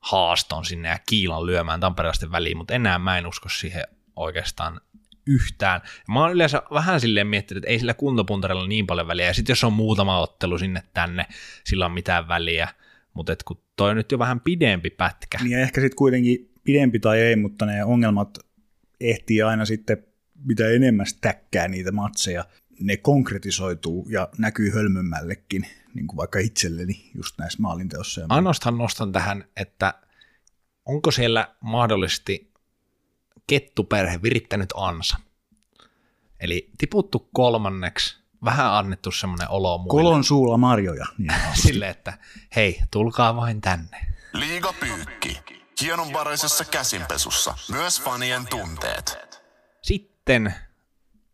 haaston 0.00 0.64
sinne 0.64 0.88
ja 0.88 0.98
kiilan 1.06 1.46
lyömään 1.46 1.80
tamperelaisten 1.80 2.32
väliin, 2.32 2.56
mutta 2.56 2.74
enää 2.74 2.98
mä 2.98 3.18
en 3.18 3.26
usko 3.26 3.48
siihen 3.48 3.84
oikeastaan 4.16 4.80
yhtään. 5.26 5.80
Mä 6.08 6.20
oon 6.20 6.32
yleensä 6.32 6.62
vähän 6.74 7.00
silleen 7.00 7.26
miettinyt, 7.26 7.64
että 7.64 7.72
ei 7.72 7.78
sillä 7.78 7.94
kuntopuntarilla 7.94 8.66
niin 8.66 8.86
paljon 8.86 9.06
väliä, 9.06 9.26
ja 9.26 9.34
sitten 9.34 9.52
jos 9.52 9.64
on 9.64 9.72
muutama 9.72 10.18
ottelu 10.18 10.58
sinne 10.58 10.82
tänne, 10.94 11.26
sillä 11.64 11.86
on 11.86 11.92
mitään 11.92 12.28
väliä, 12.28 12.68
mutta 13.14 13.36
kun 13.44 13.62
toi 13.76 13.90
on 13.90 13.96
nyt 13.96 14.12
jo 14.12 14.18
vähän 14.18 14.40
pidempi 14.40 14.90
pätkä. 14.90 15.38
Niin 15.42 15.50
ja 15.50 15.58
ehkä 15.58 15.80
sitten 15.80 15.96
kuitenkin 15.96 16.52
pidempi 16.64 17.00
tai 17.00 17.20
ei, 17.20 17.36
mutta 17.36 17.66
ne 17.66 17.84
ongelmat 17.84 18.38
ehtii 19.00 19.42
aina 19.42 19.64
sitten 19.64 20.06
mitä 20.44 20.68
enemmän 20.68 21.06
stäkkää 21.06 21.68
niitä 21.68 21.92
matseja, 21.92 22.44
ne 22.80 22.96
konkretisoituu 22.96 24.08
ja 24.10 24.28
näkyy 24.38 24.70
hölmömmällekin, 24.70 25.66
niin 25.94 26.06
kuin 26.06 26.16
vaikka 26.16 26.38
itselleni 26.38 27.10
just 27.14 27.38
näissä 27.38 27.62
maalinteossa. 27.62 28.26
Ainoastaan 28.28 28.78
nostan 28.78 29.12
tähän, 29.12 29.44
että 29.56 29.94
onko 30.86 31.10
siellä 31.10 31.54
mahdollisesti 31.60 32.49
kettuperhe 33.50 34.22
virittänyt 34.22 34.68
ansa? 34.76 35.16
Eli 36.40 36.70
tiputtu 36.78 37.28
kolmanneksi, 37.32 38.18
vähän 38.44 38.74
annettu 38.74 39.10
semmoinen 39.10 39.50
olo 39.50 39.78
muille. 39.78 39.90
Kolon 39.90 40.24
suulla 40.24 40.56
marjoja. 40.56 41.06
Niin 41.18 41.32
Sille, 41.62 41.88
että 41.88 42.18
hei, 42.56 42.80
tulkaa 42.90 43.36
vain 43.36 43.60
tänne. 43.60 44.06
Liiga 44.32 44.74
pyykki. 44.80 45.38
Hienonvaraisessa 45.80 46.64
käsinpesussa. 46.64 47.54
Myös 47.70 48.02
fanien 48.02 48.46
tunteet. 48.50 49.18
Sitten 49.82 50.54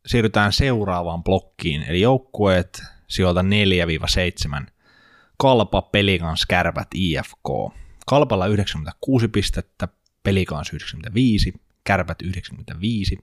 siirrytään 0.07 0.53
seuraavaan 0.53 1.25
blokkiin, 1.25 1.83
eli 1.83 2.01
joukkueet 2.01 2.83
sijoilta 3.09 3.43
4-7. 4.63 4.67
Kalpa, 5.37 5.83
Pelikans, 5.83 6.47
Kärpät, 6.47 6.89
IFK. 6.95 7.75
Kalpalla 8.07 8.47
96 8.47 9.29
pistettä, 9.29 9.89
Pelikans 10.23 10.69
95, 10.69 11.66
Kärpät 11.87 12.23
95, 12.23 13.19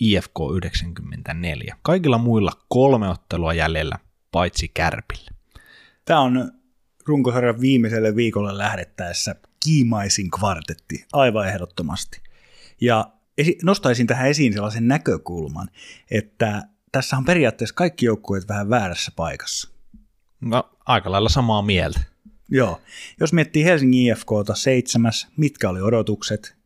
IFK 0.00 0.34
94. 0.56 1.76
Kaikilla 1.82 2.18
muilla 2.18 2.52
kolme 2.68 3.08
ottelua 3.08 3.54
jäljellä, 3.54 3.98
paitsi 4.32 4.68
Kärpille. 4.68 5.30
Tämä 6.04 6.20
on 6.20 6.52
runkosarjan 7.06 7.60
viimeiselle 7.60 8.16
viikolle 8.16 8.58
lähdettäessä 8.58 9.34
kiimaisin 9.64 10.30
kvartetti, 10.30 11.04
aivan 11.12 11.48
ehdottomasti. 11.48 12.20
Ja 12.80 13.12
nostaisin 13.62 14.06
tähän 14.06 14.28
esiin 14.28 14.52
sellaisen 14.52 14.88
näkökulman, 14.88 15.68
että 16.10 16.62
tässä 16.92 17.16
on 17.16 17.24
periaatteessa 17.24 17.74
kaikki 17.74 18.06
joukkueet 18.06 18.48
vähän 18.48 18.70
väärässä 18.70 19.12
paikassa. 19.16 19.70
No, 20.40 20.70
aika 20.86 21.10
lailla 21.10 21.28
samaa 21.28 21.62
mieltä. 21.62 22.00
Joo. 22.48 22.80
Jos 23.20 23.32
miettii 23.32 23.64
Helsingin 23.64 24.12
IFKta 24.12 24.54
seitsemäs, 24.54 25.28
mitkä 25.36 25.70
oli 25.70 25.80
odotukset, 25.80 26.59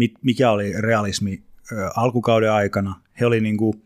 mit, 0.00 0.14
mikä 0.22 0.50
oli 0.50 0.72
realismi 0.72 1.42
ö, 1.72 1.90
alkukauden 1.96 2.52
aikana. 2.52 3.00
He 3.20 3.26
oli 3.26 3.40
niin 3.40 3.56
kuin 3.56 3.82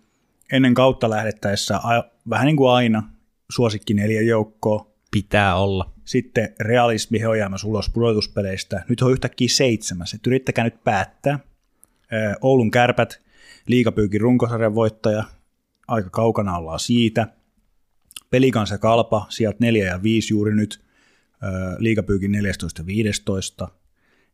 ennen 0.53 0.75
kautta 0.75 1.11
lähdettäessä 1.11 1.77
a, 1.77 2.05
vähän 2.31 2.47
niin 2.47 2.57
kuin 2.57 2.71
aina 2.71 3.03
suosikki 3.51 3.95
neljä 3.95 4.23
joukkoa. 4.23 4.95
Pitää 5.11 5.57
olla. 5.57 5.93
Sitten 6.05 6.55
realismi 6.61 7.21
he 7.21 7.29
on 7.29 7.39
jäämässä 7.39 7.67
ulos 7.67 7.89
pudotuspeleistä. 7.89 8.85
Nyt 8.89 9.03
on 9.03 9.13
yhtäkkiä 9.13 9.49
seitsemäs. 9.49 10.15
Et 10.15 10.27
yrittäkää 10.27 10.65
nyt 10.65 10.85
päättää. 10.85 11.39
Ö, 12.13 12.35
Oulun 12.41 12.71
kärpät, 12.71 13.21
liikapyykin 13.67 14.21
runkosarjan 14.21 14.75
voittaja, 14.75 15.25
aika 15.89 16.11
kaukana 16.11 16.57
ollaan 16.57 16.81
siitä. 16.81 17.27
Pelikans 18.31 18.71
ja 18.71 18.79
Kalpa, 18.79 19.27
sieltä 19.29 19.57
4 19.61 19.87
ja 19.87 20.03
5 20.03 20.35
juuri 20.35 20.55
nyt, 20.55 20.85
liikapyykin 21.79 22.33
14 22.33 22.83
ja 22.83 22.87
15, 22.87 23.69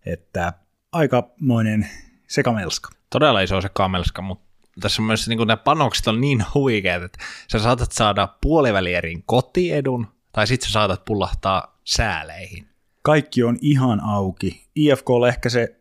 että 0.07 0.53
aikamoinen 0.92 1.88
sekamelska. 2.28 2.90
Todella 3.11 3.40
iso 3.40 3.61
se 3.61 3.68
kamelska, 3.68 4.23
mutta 4.23 4.50
tässä 4.80 5.02
on 5.02 5.06
myös 5.06 5.28
niin 5.28 5.38
nämä 5.38 5.56
panokset 5.56 6.06
on 6.06 6.20
niin 6.20 6.44
huikeat, 6.54 7.02
että 7.02 7.18
sä 7.52 7.59
saatat 7.59 7.92
saada 7.92 8.28
puolivälierin 8.40 9.23
kotiedun, 9.26 10.06
tai 10.32 10.47
sitten 10.47 10.68
sä 10.68 10.73
saatat 10.73 11.04
pullahtaa 11.04 11.80
sääleihin. 11.85 12.66
Kaikki 13.02 13.42
on 13.42 13.59
ihan 13.61 14.00
auki. 14.04 14.66
IFK 14.75 15.11
on 15.11 15.28
ehkä 15.28 15.49
se 15.49 15.76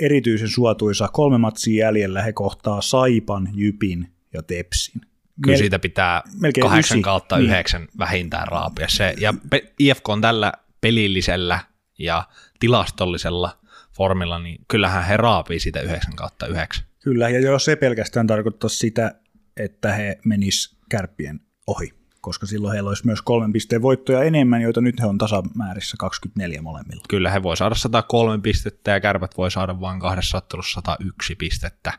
erityisen 0.00 0.48
suotuisa. 0.48 1.08
Kolme 1.08 1.38
matsia 1.38 1.86
jäljellä 1.86 2.22
he 2.22 2.32
kohtaa 2.32 2.80
Saipan, 2.80 3.48
Jypin 3.54 4.12
ja 4.34 4.42
Tepsin. 4.42 5.00
Kyllä 5.42 5.56
Mel- 5.56 5.58
siitä 5.58 5.78
pitää 5.78 6.22
kahdeksan 6.60 6.98
ysi. 6.98 7.02
kautta 7.02 7.36
niin. 7.36 7.50
yhdeksän 7.50 7.88
vähintään 7.98 8.48
raapia 8.48 8.88
se. 8.88 9.14
Ja 9.20 9.34
IFK 9.78 10.08
on 10.08 10.20
tällä 10.20 10.52
pelillisellä 10.80 11.60
ja 11.98 12.24
tilastollisella 12.60 13.57
formilla, 13.98 14.38
niin 14.38 14.64
kyllähän 14.68 15.04
he 15.04 15.16
raapii 15.16 15.60
siitä 15.60 15.80
yhdeksän 15.80 16.16
kautta 16.16 16.46
yhdeksän. 16.46 16.84
Kyllä, 17.02 17.28
ja 17.28 17.40
jos 17.40 17.64
se 17.64 17.76
pelkästään 17.76 18.26
tarkoittaa 18.26 18.70
sitä, 18.70 19.14
että 19.56 19.92
he 19.92 20.18
menis 20.24 20.76
kärppien 20.88 21.40
ohi, 21.66 21.94
koska 22.20 22.46
silloin 22.46 22.72
heillä 22.72 22.88
olisi 22.88 23.06
myös 23.06 23.22
kolmen 23.22 23.52
pisteen 23.52 23.82
voittoja 23.82 24.22
enemmän, 24.22 24.62
joita 24.62 24.80
nyt 24.80 25.00
he 25.00 25.06
on 25.06 25.18
tasamäärissä 25.18 25.96
24 25.98 26.62
molemmilla. 26.62 27.02
Kyllä, 27.08 27.30
he 27.30 27.42
voi 27.42 27.56
saada 27.56 27.74
103 27.74 28.38
pistettä 28.38 28.90
ja 28.90 29.00
kärpät 29.00 29.36
voi 29.36 29.50
saada 29.50 29.80
vain 29.80 30.00
kahdessa 30.00 30.38
ottelussa 30.38 30.80
101 30.80 31.34
pistettä. 31.34 31.92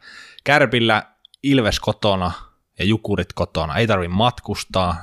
Kärpillä 0.44 1.04
Ilves 1.44 1.80
kotona 1.80 2.32
ja 2.80 2.86
Jukurit 2.86 3.34
kotona. 3.34 3.76
Ei 3.76 3.88
tarvi 3.88 4.08
matkustaa. 4.08 4.96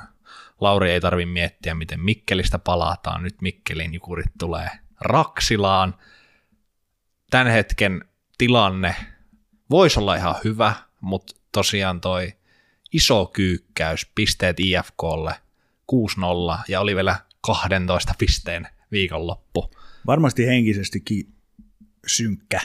Lauri 0.61 0.91
ei 0.91 1.01
tarvi 1.01 1.25
miettiä, 1.25 1.75
miten 1.75 1.99
Mikkelistä 1.99 2.59
palataan. 2.59 3.23
Nyt 3.23 3.41
Mikkelin 3.41 3.93
Jukurit 3.93 4.31
tulee 4.39 4.69
Raksilaan. 5.01 5.95
Tämän 7.29 7.47
hetken 7.47 8.05
tilanne 8.37 8.95
voisi 9.69 9.99
olla 9.99 10.15
ihan 10.15 10.35
hyvä, 10.43 10.73
mutta 11.01 11.35
tosiaan 11.51 12.01
toi 12.01 12.33
iso 12.93 13.25
kyykkäys, 13.25 14.05
pisteet 14.15 14.59
IFKlle 14.59 15.35
6-0 15.91 15.95
ja 16.67 16.81
oli 16.81 16.95
vielä 16.95 17.15
12 17.41 18.13
pisteen 18.17 18.67
viikonloppu. 18.91 19.71
Varmasti 20.05 20.47
henkisestikin 20.47 21.33
synkkä 22.07 22.59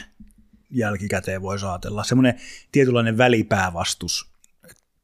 jälkikäteen 0.69 1.41
voi 1.41 1.59
saatella. 1.59 2.03
Semmoinen 2.03 2.39
tietynlainen 2.71 3.17
välipäävastus. 3.17 4.31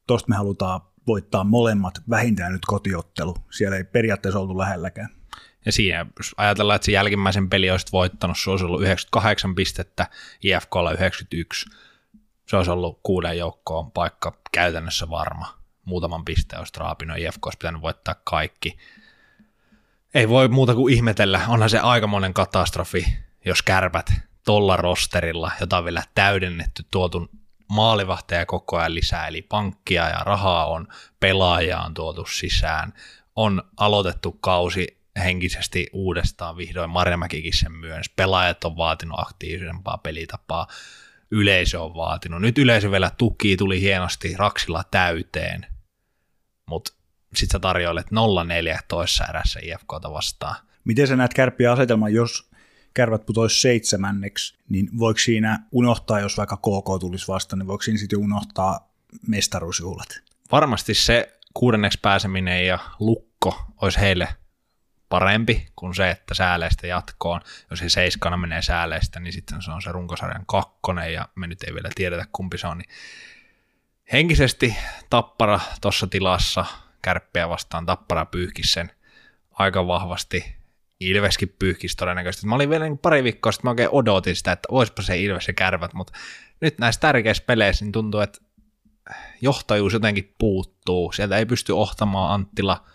Tuosta 0.06 0.28
me 0.28 0.36
halutaan 0.36 0.80
voittaa 1.06 1.44
molemmat, 1.44 2.02
vähintään 2.10 2.52
nyt 2.52 2.66
kotiottelu. 2.66 3.36
Siellä 3.50 3.76
ei 3.76 3.84
periaatteessa 3.84 4.38
oltu 4.38 4.58
lähelläkään. 4.58 5.19
Ja 5.66 5.72
siinä, 5.72 6.06
jos 6.18 6.34
ajatellaan, 6.36 6.76
että 6.76 6.86
se 6.86 6.92
jälkimmäisen 6.92 7.50
peli 7.50 7.70
olisi 7.70 7.86
voittanut, 7.92 8.38
se 8.38 8.50
olisi 8.50 8.64
ollut 8.64 8.82
98 8.82 9.54
pistettä, 9.54 10.06
IFKlla 10.42 10.92
91 10.92 11.70
se 12.50 12.56
olisi 12.56 12.70
ollut 12.70 13.00
kuuden 13.02 13.38
joukkoon 13.38 13.90
paikka 13.90 14.38
käytännössä 14.52 15.10
varma. 15.10 15.54
Muutaman 15.84 16.24
pisteen 16.24 16.60
olisi 16.60 16.72
raapinut, 16.76 17.18
IFK 17.18 17.46
olisi 17.46 17.58
pitänyt 17.58 17.82
voittaa 17.82 18.14
kaikki. 18.24 18.78
Ei 20.14 20.28
voi 20.28 20.48
muuta 20.48 20.74
kuin 20.74 20.94
ihmetellä, 20.94 21.40
onhan 21.48 21.70
se 21.70 21.78
aikamoinen 21.78 22.34
katastrofi, 22.34 23.18
jos 23.44 23.62
kärpät 23.62 24.12
tolla 24.44 24.76
rosterilla, 24.76 25.50
jota 25.60 25.78
on 25.78 25.84
vielä 25.84 26.02
täydennetty, 26.14 26.84
tuotu 26.90 27.30
maalivahteja 27.68 28.46
koko 28.46 28.76
ajan 28.76 28.94
lisää, 28.94 29.26
eli 29.26 29.42
pankkia 29.42 30.08
ja 30.08 30.18
rahaa 30.18 30.66
on, 30.66 30.88
pelaajaa 31.20 31.84
on 31.84 31.94
tuotu 31.94 32.26
sisään, 32.26 32.92
on 33.36 33.62
aloitettu 33.76 34.32
kausi 34.32 34.99
henkisesti 35.20 35.86
uudestaan 35.92 36.56
vihdoin, 36.56 36.90
Marjamäkikin 36.90 37.56
sen 37.56 37.72
myös, 37.72 38.06
pelaajat 38.16 38.64
on 38.64 38.76
vaatinut 38.76 39.18
aktiivisempaa 39.20 39.98
pelitapaa, 39.98 40.66
yleisö 41.30 41.82
on 41.82 41.94
vaatinut. 41.94 42.40
Nyt 42.40 42.58
yleisö 42.58 42.90
vielä 42.90 43.10
tuki, 43.18 43.56
tuli 43.56 43.80
hienosti 43.80 44.34
Raksilla 44.36 44.84
täyteen, 44.90 45.66
mutta 46.66 46.92
sitten 47.34 47.52
sä 47.52 47.58
tarjoilet 47.58 48.06
0-4 48.06 48.78
toissa 48.88 49.24
erässä 49.26 49.60
IFKta 49.62 50.12
vastaan. 50.12 50.56
Miten 50.84 51.06
sä 51.06 51.16
näet 51.16 51.34
kärppiä 51.34 51.72
asetelman, 51.72 52.12
jos 52.12 52.50
kärpät 52.94 53.26
putoisi 53.26 53.60
seitsemänneksi, 53.60 54.58
niin 54.68 54.90
voiko 54.98 55.18
siinä 55.18 55.58
unohtaa, 55.72 56.20
jos 56.20 56.36
vaikka 56.36 56.56
KK 56.56 57.00
tulisi 57.00 57.28
vastaan, 57.28 57.58
niin 57.58 57.66
voiko 57.66 57.82
siinä 57.82 57.98
sitten 57.98 58.18
unohtaa 58.18 58.92
mestaruusjuhlat? 59.26 60.08
Varmasti 60.52 60.94
se 60.94 61.38
kuudenneksi 61.54 61.98
pääseminen 62.02 62.66
ja 62.66 62.78
lukko 62.98 63.60
olisi 63.80 64.00
heille 64.00 64.28
parempi 65.10 65.68
kuin 65.76 65.94
se, 65.94 66.10
että 66.10 66.34
sääleistä 66.34 66.86
jatkoon. 66.86 67.40
Jos 67.70 67.78
se 67.78 67.88
seiskana 67.88 68.36
menee 68.36 68.62
sääleistä, 68.62 69.20
niin 69.20 69.32
sitten 69.32 69.62
se 69.62 69.70
on 69.70 69.82
se 69.82 69.92
runkosarjan 69.92 70.44
kakkonen 70.46 71.12
ja 71.12 71.28
me 71.34 71.46
nyt 71.46 71.62
ei 71.62 71.74
vielä 71.74 71.90
tiedetä 71.94 72.26
kumpi 72.32 72.58
se 72.58 72.66
on. 72.66 72.78
Niin 72.78 72.90
henkisesti 74.12 74.76
Tappara 75.10 75.60
tuossa 75.80 76.06
tilassa 76.06 76.64
kärppiä 77.02 77.48
vastaan 77.48 77.86
Tappara 77.86 78.26
pyyhkisi 78.26 78.72
sen 78.72 78.90
aika 79.50 79.86
vahvasti. 79.86 80.60
Ilveskin 81.00 81.56
pyyhkisi 81.58 81.96
todennäköisesti. 81.96 82.46
Mä 82.46 82.54
olin 82.54 82.70
vielä 82.70 82.84
niin 82.84 82.98
pari 82.98 83.24
viikkoa 83.24 83.52
sitten, 83.52 83.66
mä 83.66 83.70
oikein 83.70 83.88
odotin 83.92 84.36
sitä, 84.36 84.52
että 84.52 84.68
olisipa 84.70 85.02
se 85.02 85.18
Ilves 85.18 85.48
ja 85.48 85.54
kärvät, 85.54 85.94
mutta 85.94 86.12
nyt 86.60 86.78
näissä 86.78 87.00
tärkeissä 87.00 87.42
peleissä 87.46 87.84
niin 87.84 87.92
tuntuu, 87.92 88.20
että 88.20 88.38
johtajuus 89.40 89.92
jotenkin 89.92 90.34
puuttuu. 90.38 91.12
Sieltä 91.12 91.36
ei 91.36 91.46
pysty 91.46 91.72
ohtamaan 91.72 92.34
Anttila– 92.34 92.84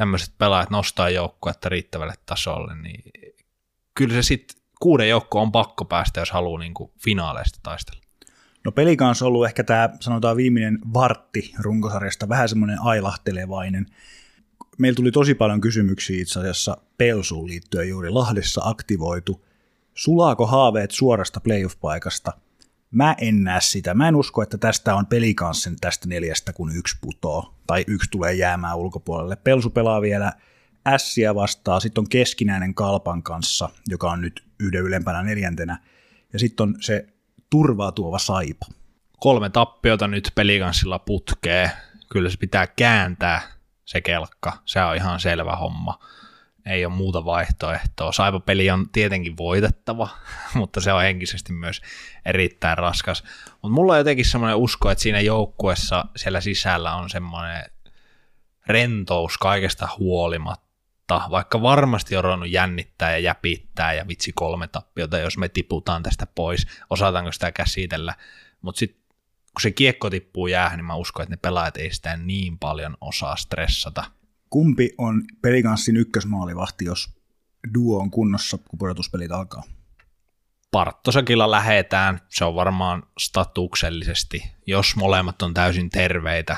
tämmöiset 0.00 0.34
pelaajat 0.38 0.70
nostaa 0.70 1.10
joukkuetta 1.10 1.68
riittävälle 1.68 2.14
tasolle, 2.26 2.74
niin 2.74 3.04
kyllä 3.94 4.14
se 4.14 4.22
sitten 4.22 4.62
kuuden 4.80 5.08
joukko 5.08 5.40
on 5.40 5.52
pakko 5.52 5.84
päästä, 5.84 6.20
jos 6.20 6.30
haluaa 6.30 6.60
niin 6.60 6.74
finaaleista 6.98 7.58
taistella. 7.62 8.00
No 8.64 8.72
peli 8.72 8.96
kanssa 8.96 9.26
ollut 9.26 9.46
ehkä 9.46 9.64
tämä 9.64 9.88
sanotaan 10.00 10.36
viimeinen 10.36 10.78
vartti 10.94 11.54
runkosarjasta 11.58 12.28
vähän 12.28 12.48
semmoinen 12.48 12.78
ailahtelevainen. 12.80 13.86
Meillä 14.78 14.96
tuli 14.96 15.10
tosi 15.10 15.34
paljon 15.34 15.60
kysymyksiä 15.60 16.20
itse 16.20 16.40
asiassa 16.40 16.76
Pelsuun 16.98 17.48
liittyen 17.48 17.88
juuri 17.88 18.10
Lahdessa 18.10 18.60
aktivoitu. 18.64 19.46
Sulaako 19.94 20.46
haaveet 20.46 20.90
suorasta 20.90 21.40
playoff-paikasta– 21.40 22.32
Mä 22.90 23.14
en 23.18 23.44
näe 23.44 23.60
sitä. 23.60 23.94
Mä 23.94 24.08
en 24.08 24.16
usko, 24.16 24.42
että 24.42 24.58
tästä 24.58 24.94
on 24.94 25.06
pelikanssen 25.06 25.76
tästä 25.80 26.08
neljästä, 26.08 26.52
kun 26.52 26.76
yksi 26.76 26.98
putoo, 27.00 27.54
tai 27.66 27.84
yksi 27.86 28.10
tulee 28.10 28.34
jäämään 28.34 28.76
ulkopuolelle. 28.76 29.36
Pelsu 29.36 29.70
pelaa 29.70 30.02
vielä 30.02 30.32
ässiä 30.86 31.34
vastaan, 31.34 31.80
sitten 31.80 32.02
on 32.02 32.08
keskinäinen 32.08 32.74
Kalpan 32.74 33.22
kanssa, 33.22 33.68
joka 33.88 34.10
on 34.10 34.20
nyt 34.20 34.44
yhden 34.60 34.80
ylempänä 34.80 35.22
neljäntenä, 35.22 35.78
ja 36.32 36.38
sitten 36.38 36.64
on 36.64 36.76
se 36.80 37.06
turvaa 37.50 37.92
tuova 37.92 38.18
Saipa. 38.18 38.66
Kolme 39.20 39.50
tappiota 39.50 40.08
nyt 40.08 40.32
pelikanssilla 40.34 40.98
putkee. 40.98 41.70
Kyllä 42.12 42.30
se 42.30 42.36
pitää 42.36 42.66
kääntää 42.66 43.42
se 43.84 44.00
kelkka, 44.00 44.52
se 44.64 44.82
on 44.82 44.96
ihan 44.96 45.20
selvä 45.20 45.56
homma 45.56 45.98
ei 46.66 46.84
ole 46.84 46.94
muuta 46.94 47.24
vaihtoehtoa. 47.24 48.12
Saipa-peli 48.12 48.70
on 48.70 48.88
tietenkin 48.92 49.36
voitettava, 49.36 50.08
mutta 50.54 50.80
se 50.80 50.92
on 50.92 51.02
henkisesti 51.02 51.52
myös 51.52 51.82
erittäin 52.24 52.78
raskas. 52.78 53.24
Mutta 53.52 53.74
mulla 53.74 53.92
on 53.92 53.98
jotenkin 53.98 54.24
semmoinen 54.24 54.56
usko, 54.56 54.90
että 54.90 55.02
siinä 55.02 55.20
joukkuessa 55.20 56.04
siellä 56.16 56.40
sisällä 56.40 56.94
on 56.94 57.10
semmoinen 57.10 57.64
rentous 58.66 59.38
kaikesta 59.38 59.88
huolimatta, 59.98 61.20
vaikka 61.30 61.62
varmasti 61.62 62.16
on 62.16 62.24
ruvennut 62.24 62.50
jännittää 62.50 63.10
ja 63.10 63.18
jäpittää 63.18 63.92
ja 63.92 64.08
vitsi 64.08 64.32
kolme 64.34 64.68
tappiota, 64.68 65.18
jos 65.18 65.38
me 65.38 65.48
tiputaan 65.48 66.02
tästä 66.02 66.26
pois, 66.34 66.66
osataanko 66.90 67.32
sitä 67.32 67.52
käsitellä, 67.52 68.14
mutta 68.62 68.78
sitten 68.78 69.00
kun 69.54 69.62
se 69.62 69.70
kiekko 69.70 70.10
tippuu 70.10 70.46
jäähän, 70.46 70.78
niin 70.78 70.84
mä 70.84 70.94
uskon, 70.94 71.22
että 71.22 71.32
ne 71.32 71.38
pelaajat 71.42 71.76
ei 71.76 71.94
sitä 71.94 72.16
niin 72.16 72.58
paljon 72.58 72.96
osaa 73.00 73.36
stressata– 73.36 74.04
Kumpi 74.50 74.90
on 74.98 75.22
pelikanssin 75.42 75.96
ykkösmaalivahti, 75.96 76.84
jos 76.84 77.10
duo 77.74 77.98
on 77.98 78.10
kunnossa, 78.10 78.58
kun 78.58 78.78
pudotuspelit 78.78 79.32
alkaa? 79.32 79.62
Parttosakilla 80.70 81.50
lähetään, 81.50 82.20
se 82.28 82.44
on 82.44 82.54
varmaan 82.54 83.02
statuksellisesti, 83.18 84.52
jos 84.66 84.96
molemmat 84.96 85.42
on 85.42 85.54
täysin 85.54 85.90
terveitä, 85.90 86.56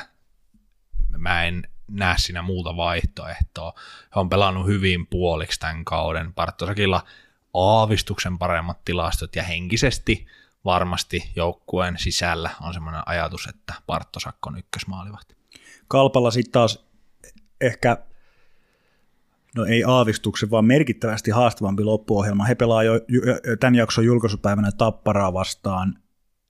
mä 1.16 1.44
en 1.44 1.68
näe 1.88 2.14
siinä 2.18 2.42
muuta 2.42 2.76
vaihtoehtoa. 2.76 3.72
He 4.14 4.20
on 4.20 4.28
pelannut 4.28 4.66
hyvin 4.66 5.06
puoliksi 5.06 5.60
tämän 5.60 5.84
kauden. 5.84 6.32
Parttosakilla 6.32 7.04
aavistuksen 7.54 8.38
paremmat 8.38 8.84
tilastot 8.84 9.36
ja 9.36 9.42
henkisesti 9.42 10.26
varmasti 10.64 11.32
joukkueen 11.36 11.98
sisällä 11.98 12.50
on 12.60 12.74
semmoinen 12.74 13.02
ajatus, 13.06 13.46
että 13.46 13.74
Parttosakko 13.86 14.50
on 14.50 14.58
ykkösmaalivahti. 14.58 15.36
Kalpalla 15.88 16.30
sitten 16.30 16.52
taas 16.52 16.91
ehkä, 17.62 17.96
no 19.56 19.64
ei 19.64 19.84
aavistuksen, 19.84 20.50
vaan 20.50 20.64
merkittävästi 20.64 21.30
haastavampi 21.30 21.84
loppuohjelma. 21.84 22.44
He 22.44 22.54
pelaa 22.54 22.82
jo 22.82 22.92
tämän 23.60 23.74
jakson 23.74 24.04
julkaisupäivänä 24.04 24.72
Tapparaa 24.72 25.32
vastaan, 25.32 25.98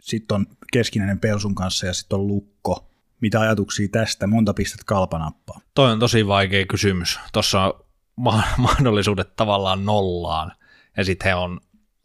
sitten 0.00 0.34
on 0.34 0.46
keskinäinen 0.72 1.20
Pelsun 1.20 1.54
kanssa 1.54 1.86
ja 1.86 1.94
sitten 1.94 2.18
on 2.18 2.26
Lukko. 2.26 2.88
Mitä 3.20 3.40
ajatuksia 3.40 3.88
tästä? 3.92 4.26
Monta 4.26 4.54
pistet 4.54 4.84
kalpanappaa? 4.84 5.60
Toi 5.74 5.92
on 5.92 5.98
tosi 5.98 6.26
vaikea 6.26 6.66
kysymys. 6.66 7.20
Tuossa 7.32 7.62
on 7.62 7.84
ma- 8.16 8.42
mahdollisuudet 8.58 9.36
tavallaan 9.36 9.84
nollaan. 9.84 10.52
Ja 10.96 11.04
sitten 11.04 11.28
he 11.28 11.34
on 11.34 11.60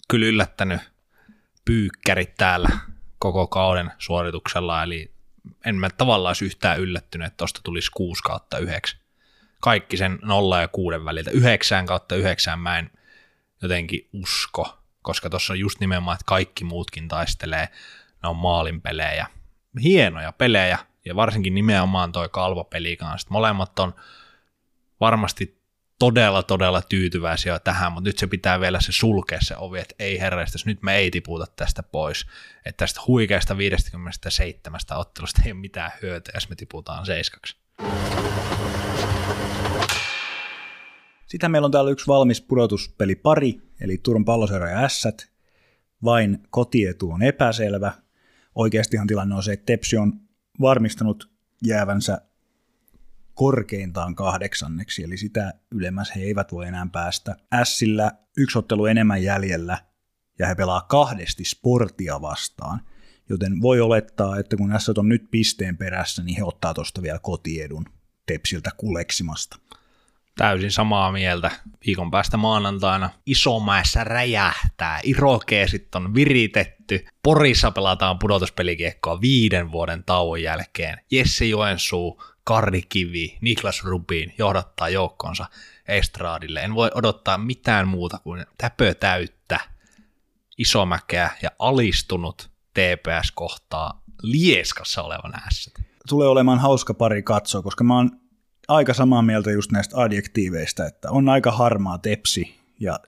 kyllä 0.09 0.25
yllättänyt 0.25 0.81
pyykkärit 1.65 2.35
täällä 2.37 2.69
koko 3.19 3.47
kauden 3.47 3.91
suorituksella, 3.97 4.83
eli 4.83 5.16
en 5.65 5.75
mä 5.75 5.89
tavallaan 5.89 6.29
olisi 6.29 6.45
yhtään 6.45 6.79
yllättynyt, 6.79 7.27
että 7.27 7.37
tuosta 7.37 7.61
tulisi 7.63 7.91
6 7.91 8.23
kautta 8.23 8.57
9. 8.57 8.99
Kaikki 9.61 9.97
sen 9.97 10.19
0 10.21 10.61
ja 10.61 10.67
6 10.67 11.05
väliltä. 11.05 11.31
9 11.31 11.85
kautta 11.85 12.15
9 12.15 12.59
mä 12.59 12.79
en 12.79 12.91
jotenkin 13.61 14.09
usko, 14.13 14.79
koska 15.01 15.29
tuossa 15.29 15.53
on 15.53 15.59
just 15.59 15.79
nimenomaan, 15.79 16.15
että 16.15 16.25
kaikki 16.25 16.63
muutkin 16.63 17.07
taistelee, 17.07 17.69
ne 18.23 18.29
on 18.29 18.35
maalin 18.35 18.81
pelejä. 18.81 19.27
Hienoja 19.83 20.31
pelejä, 20.31 20.79
ja 21.05 21.15
varsinkin 21.15 21.55
nimenomaan 21.55 22.11
toi 22.11 22.29
kalvopeli 22.29 22.97
kanssa. 22.97 23.27
Molemmat 23.31 23.79
on 23.79 23.95
varmasti 24.99 25.56
todella, 25.99 26.43
todella 26.43 26.81
tyytyväisiä 26.81 27.59
tähän, 27.59 27.91
mutta 27.91 28.09
nyt 28.09 28.17
se 28.17 28.27
pitää 28.27 28.59
vielä 28.59 28.81
se 28.81 28.91
sulkea 28.91 29.41
se 29.41 29.57
ovi, 29.57 29.79
että 29.79 29.95
ei 29.99 30.19
herraistas, 30.19 30.65
nyt 30.65 30.81
me 30.81 30.95
ei 30.95 31.11
tiputa 31.11 31.45
tästä 31.55 31.83
pois. 31.83 32.25
Että 32.65 32.77
tästä 32.85 33.01
huikeasta 33.07 33.57
57 33.57 34.79
ottelusta 34.95 35.41
ei 35.45 35.51
ole 35.51 35.59
mitään 35.59 35.91
hyötyä, 36.01 36.31
jos 36.35 36.49
me 36.49 36.55
tiputaan 36.55 37.05
seiskaksi. 37.05 37.57
Sitten 41.27 41.51
meillä 41.51 41.65
on 41.65 41.71
täällä 41.71 41.91
yksi 41.91 42.07
valmis 42.07 42.41
pudotuspeli 42.41 43.15
pari, 43.15 43.61
eli 43.81 43.97
Turun 43.97 44.25
palloseura 44.25 44.69
ja 44.69 44.83
Ässät. 44.83 45.29
Vain 46.03 46.47
kotietu 46.49 47.11
on 47.11 47.23
epäselvä. 47.23 47.93
Oikeastihan 48.55 49.07
tilanne 49.07 49.35
on 49.35 49.43
se, 49.43 49.53
että 49.53 49.65
Tepsi 49.65 49.97
on 49.97 50.13
varmistanut 50.61 51.31
jäävänsä 51.65 52.21
korkeintaan 53.37 54.15
kahdeksanneksi, 54.15 55.03
eli 55.03 55.17
sitä 55.17 55.53
ylemmäs 55.71 56.11
he 56.15 56.21
eivät 56.21 56.51
voi 56.51 56.67
enää 56.67 56.87
päästä. 56.91 57.35
Ässillä 57.53 58.11
yksi 58.37 58.59
ottelu 58.59 58.85
enemmän 58.85 59.23
jäljellä, 59.23 59.77
ja 60.39 60.47
he 60.47 60.55
pelaa 60.55 60.81
kahdesti 60.81 61.43
sportia 61.45 62.21
vastaan, 62.21 62.81
joten 63.29 63.61
voi 63.61 63.81
olettaa, 63.81 64.37
että 64.37 64.57
kun 64.57 64.73
S 64.77 64.89
on 64.89 65.09
nyt 65.09 65.31
pisteen 65.31 65.77
perässä, 65.77 66.23
niin 66.23 66.37
he 66.37 66.43
ottaa 66.43 66.73
tuosta 66.73 67.01
vielä 67.01 67.19
kotiedun 67.19 67.85
Tepsiltä 68.25 68.71
kuleksimasta. 68.77 69.57
Täysin 70.37 70.71
samaa 70.71 71.11
mieltä. 71.11 71.51
Viikon 71.85 72.11
päästä 72.11 72.37
maanantaina 72.37 73.09
Isomäessä 73.25 74.03
räjähtää. 74.03 74.99
Irokeesit 75.03 75.95
on 75.95 76.13
viritetty. 76.13 77.05
Porissa 77.23 77.71
pelataan 77.71 78.19
pudotuspelikiekkoa 78.19 79.21
viiden 79.21 79.71
vuoden 79.71 80.03
tauon 80.03 80.41
jälkeen. 80.41 80.97
Jesse 81.11 81.45
Joensuu, 81.45 82.23
Karri 82.47 82.81
Kivi, 82.89 83.37
Niklas 83.41 83.83
Rubin 83.83 84.33
johdattaa 84.37 84.89
joukkonsa 84.89 85.45
estraadille. 85.87 86.59
En 86.59 86.75
voi 86.75 86.91
odottaa 86.95 87.37
mitään 87.37 87.87
muuta 87.87 88.19
kuin 88.23 88.45
täpö 88.57 88.93
täyttä 88.93 89.59
Isomäkeä 90.57 91.29
ja 91.41 91.49
alistunut 91.59 92.51
TPS 92.73 93.31
kohtaa 93.31 94.03
Lieskassa 94.21 95.03
olevan 95.03 95.33
ässät. 95.47 95.73
Tulee 96.09 96.27
olemaan 96.27 96.59
hauska 96.59 96.93
pari 96.93 97.23
katsoa, 97.23 97.61
koska 97.61 97.83
mä 97.83 97.95
oon 97.95 98.11
aika 98.67 98.93
samaa 98.93 99.21
mieltä 99.21 99.51
just 99.51 99.71
näistä 99.71 100.01
adjektiiveista, 100.01 100.85
että 100.85 101.11
on 101.11 101.29
aika 101.29 101.51
harmaa 101.51 101.97
tepsi 101.97 102.59
ja 102.79 102.99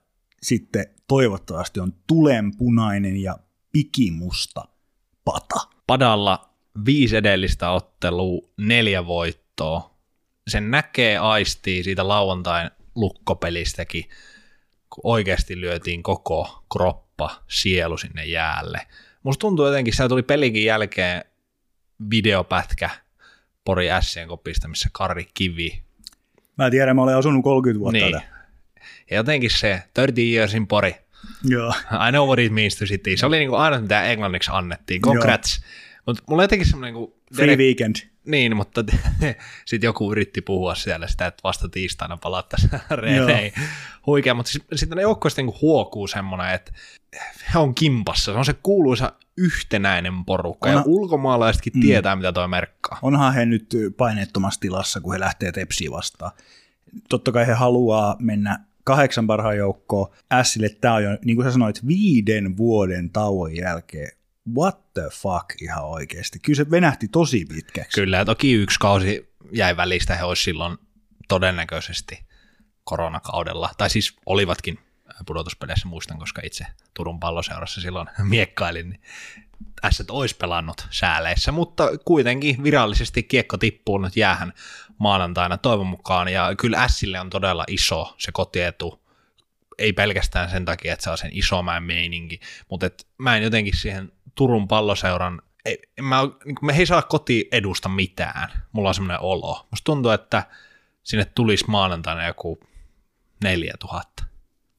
sitten 0.42 0.86
toivottavasti 1.08 1.80
on 1.80 1.92
tulenpunainen 2.06 3.16
ja 3.16 3.36
pikimusta 3.72 4.64
pata. 5.24 5.60
Padalla 5.86 6.49
viisi 6.86 7.16
edellistä 7.16 7.70
ottelua, 7.70 8.48
neljä 8.56 9.06
voittoa. 9.06 9.94
Sen 10.48 10.70
näkee, 10.70 11.18
aistii 11.18 11.84
siitä 11.84 12.08
lauantain 12.08 12.70
lukkopelistäkin, 12.94 14.04
kun 14.90 15.00
oikeasti 15.04 15.60
lyötiin 15.60 16.02
koko 16.02 16.64
kroppa, 16.72 17.42
sielu 17.48 17.98
sinne 17.98 18.24
jäälle. 18.24 18.86
Musta 19.22 19.40
tuntuu 19.40 19.66
jotenkin, 19.66 19.94
että 19.94 20.08
tuli 20.08 20.22
pelikin 20.22 20.64
jälkeen 20.64 21.24
videopätkä, 22.10 22.90
Pori 23.64 23.86
Sien 24.00 24.28
kopista, 24.28 24.68
missä 24.68 24.88
Kari 24.92 25.28
Kivi. 25.34 25.82
Mä 26.58 26.70
tiedän, 26.70 26.96
mä 26.96 27.02
olen 27.02 27.16
asunut 27.16 27.44
30 27.44 27.80
vuotta 27.80 27.98
niin. 27.98 28.20
Ja 29.10 29.16
jotenkin 29.16 29.50
se 29.50 29.82
30 29.94 30.20
years 30.20 30.54
in 30.54 30.66
Pori. 30.66 30.94
Joo. 31.44 31.74
I 32.08 32.10
know 32.10 32.26
what 32.26 32.38
it 32.38 32.52
means 32.52 32.76
to 32.76 32.84
city. 32.84 33.16
Se 33.16 33.26
oli 33.26 33.38
niinku 33.38 33.54
aina, 33.54 33.80
mitä 33.80 34.02
englanniksi 34.02 34.50
annettiin. 34.54 35.02
Congrats. 35.02 35.62
Mutta 36.10 36.32
mulla 36.32 36.44
jotenkin 36.44 36.68
semmoinen... 36.68 36.94
Niin 36.94 37.12
Free 37.34 37.56
weekend. 37.56 37.96
Niin, 38.24 38.56
mutta 38.56 38.84
sitten 39.66 39.88
joku 39.88 40.12
yritti 40.12 40.40
puhua 40.40 40.74
siellä 40.74 41.06
sitä, 41.06 41.26
että 41.26 41.40
vasta 41.44 41.68
tiistaina 41.68 42.16
palattaisiin 42.16 42.70
reeneihin. 42.90 43.52
Huikea, 44.06 44.34
mutta 44.34 44.52
sitten 44.52 44.78
sit 44.78 44.90
ne 44.90 45.02
joukkoista 45.02 45.42
niin 45.42 45.60
huokuu 45.62 46.06
semmoinen, 46.06 46.54
että 46.54 46.72
he 47.54 47.58
on 47.58 47.74
kimpassa. 47.74 48.32
Se 48.32 48.38
on 48.38 48.44
se 48.44 48.54
kuuluisa 48.62 49.12
yhtenäinen 49.36 50.24
porukka, 50.24 50.68
Onhan, 50.68 50.80
ja 50.80 50.84
ulkomaalaisetkin 50.86 51.72
mm, 51.74 51.80
tietää, 51.80 52.16
mitä 52.16 52.32
toi 52.32 52.48
merkkaa. 52.48 52.98
Onhan 53.02 53.34
he 53.34 53.46
nyt 53.46 53.76
painettomassa 53.96 54.60
tilassa, 54.60 55.00
kun 55.00 55.12
he 55.12 55.20
lähtee 55.20 55.52
tepsiä 55.52 55.90
vastaan. 55.90 56.32
Totta 57.08 57.32
kai 57.32 57.46
he 57.46 57.52
haluaa 57.52 58.16
mennä 58.18 58.58
kahdeksan 58.84 59.26
parhaan 59.26 59.56
joukkoon. 59.56 60.10
Sille 60.42 60.68
tämä 60.68 60.94
on 60.94 61.04
jo, 61.04 61.10
niin 61.24 61.36
kuin 61.36 61.46
sä 61.46 61.52
sanoit, 61.52 61.86
viiden 61.86 62.56
vuoden 62.56 63.10
tauon 63.10 63.56
jälkeen 63.56 64.19
what 64.56 64.92
the 64.92 65.02
fuck 65.12 65.62
ihan 65.62 65.84
oikeasti. 65.84 66.38
Kyllä 66.38 66.56
se 66.56 66.70
venähti 66.70 67.08
tosi 67.08 67.44
pitkäksi. 67.44 68.00
Kyllä, 68.00 68.16
ja 68.16 68.24
toki 68.24 68.52
yksi 68.52 68.78
kausi 68.78 69.34
jäi 69.52 69.76
välistä, 69.76 70.16
he 70.16 70.24
olisivat 70.24 70.44
silloin 70.44 70.78
todennäköisesti 71.28 72.26
koronakaudella, 72.84 73.70
tai 73.78 73.90
siis 73.90 74.16
olivatkin 74.26 74.78
pudotuspeleissä, 75.26 75.88
muistan, 75.88 76.18
koska 76.18 76.42
itse 76.44 76.66
Turun 76.94 77.20
palloseurassa 77.20 77.80
silloin 77.80 78.08
miekkailin, 78.22 78.90
niin 78.90 79.00
ässät 79.84 80.10
olisi 80.10 80.36
pelannut 80.36 80.86
sääleissä, 80.90 81.52
mutta 81.52 81.88
kuitenkin 82.04 82.62
virallisesti 82.62 83.22
kiekko 83.22 83.56
tippuu 83.56 83.98
nyt 83.98 84.16
jäähän 84.16 84.52
maanantaina 84.98 85.58
toivon 85.58 85.86
mukaan, 85.86 86.28
ja 86.28 86.54
kyllä 86.58 86.82
Ässille 86.82 87.20
on 87.20 87.30
todella 87.30 87.64
iso 87.68 88.14
se 88.18 88.32
kotietu, 88.32 89.00
ei 89.78 89.92
pelkästään 89.92 90.50
sen 90.50 90.64
takia, 90.64 90.92
että 90.92 91.10
on 91.10 91.18
sen 91.18 91.30
isomäen 91.32 91.82
meininki, 91.82 92.40
mutta 92.70 92.86
et 92.86 93.06
mä 93.18 93.36
en 93.36 93.42
jotenkin 93.42 93.76
siihen 93.76 94.12
Turun 94.40 94.68
palloseuran, 94.68 95.42
ei, 95.64 95.82
mä, 96.02 96.22
niin 96.44 96.56
me 96.62 96.72
ei 96.72 96.86
saa 96.86 97.02
koti 97.02 97.48
edusta 97.52 97.88
mitään, 97.88 98.48
mulla 98.72 98.88
on 98.88 98.94
semmoinen 98.94 99.20
olo. 99.20 99.66
Musta 99.70 99.84
tuntuu, 99.84 100.10
että 100.10 100.42
sinne 101.02 101.24
tulisi 101.24 101.64
maanantaina 101.68 102.26
joku 102.26 102.60
4000. 103.44 104.24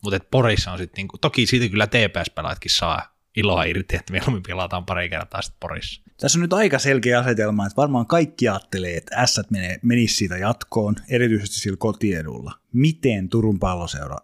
Mutta 0.04 0.20
Porissa 0.32 0.72
on 0.72 0.78
sitten, 0.78 0.98
niinku, 0.98 1.18
toki 1.18 1.46
siitä 1.46 1.70
kyllä 1.70 1.88
TPS-pelaatkin 1.88 2.72
saa 2.72 3.16
iloa 3.36 3.64
irti, 3.64 3.96
että 3.96 4.12
mieluummin 4.12 4.44
pelataan 4.44 4.86
pari 4.86 5.10
kertaa 5.10 5.42
sitten 5.42 5.60
Porissa. 5.60 6.02
Tässä 6.18 6.38
on 6.40 6.42
nyt 6.42 6.54
aika 6.54 6.80
selkeä 6.80 7.20
asetelma, 7.20 7.66
että 7.66 7.82
varmaan 7.82 8.08
kaikki 8.08 8.50
ajattelee, 8.50 8.98
että 8.98 9.26
S 9.26 9.42
menisi 9.82 10.16
siitä 10.16 10.38
jatkoon, 10.38 10.96
erityisesti 11.10 11.60
sillä 11.60 11.78
kotiedulla. 11.78 12.52
Miten 12.74 13.30
Turun 13.30 13.60
palloseura 13.60 14.18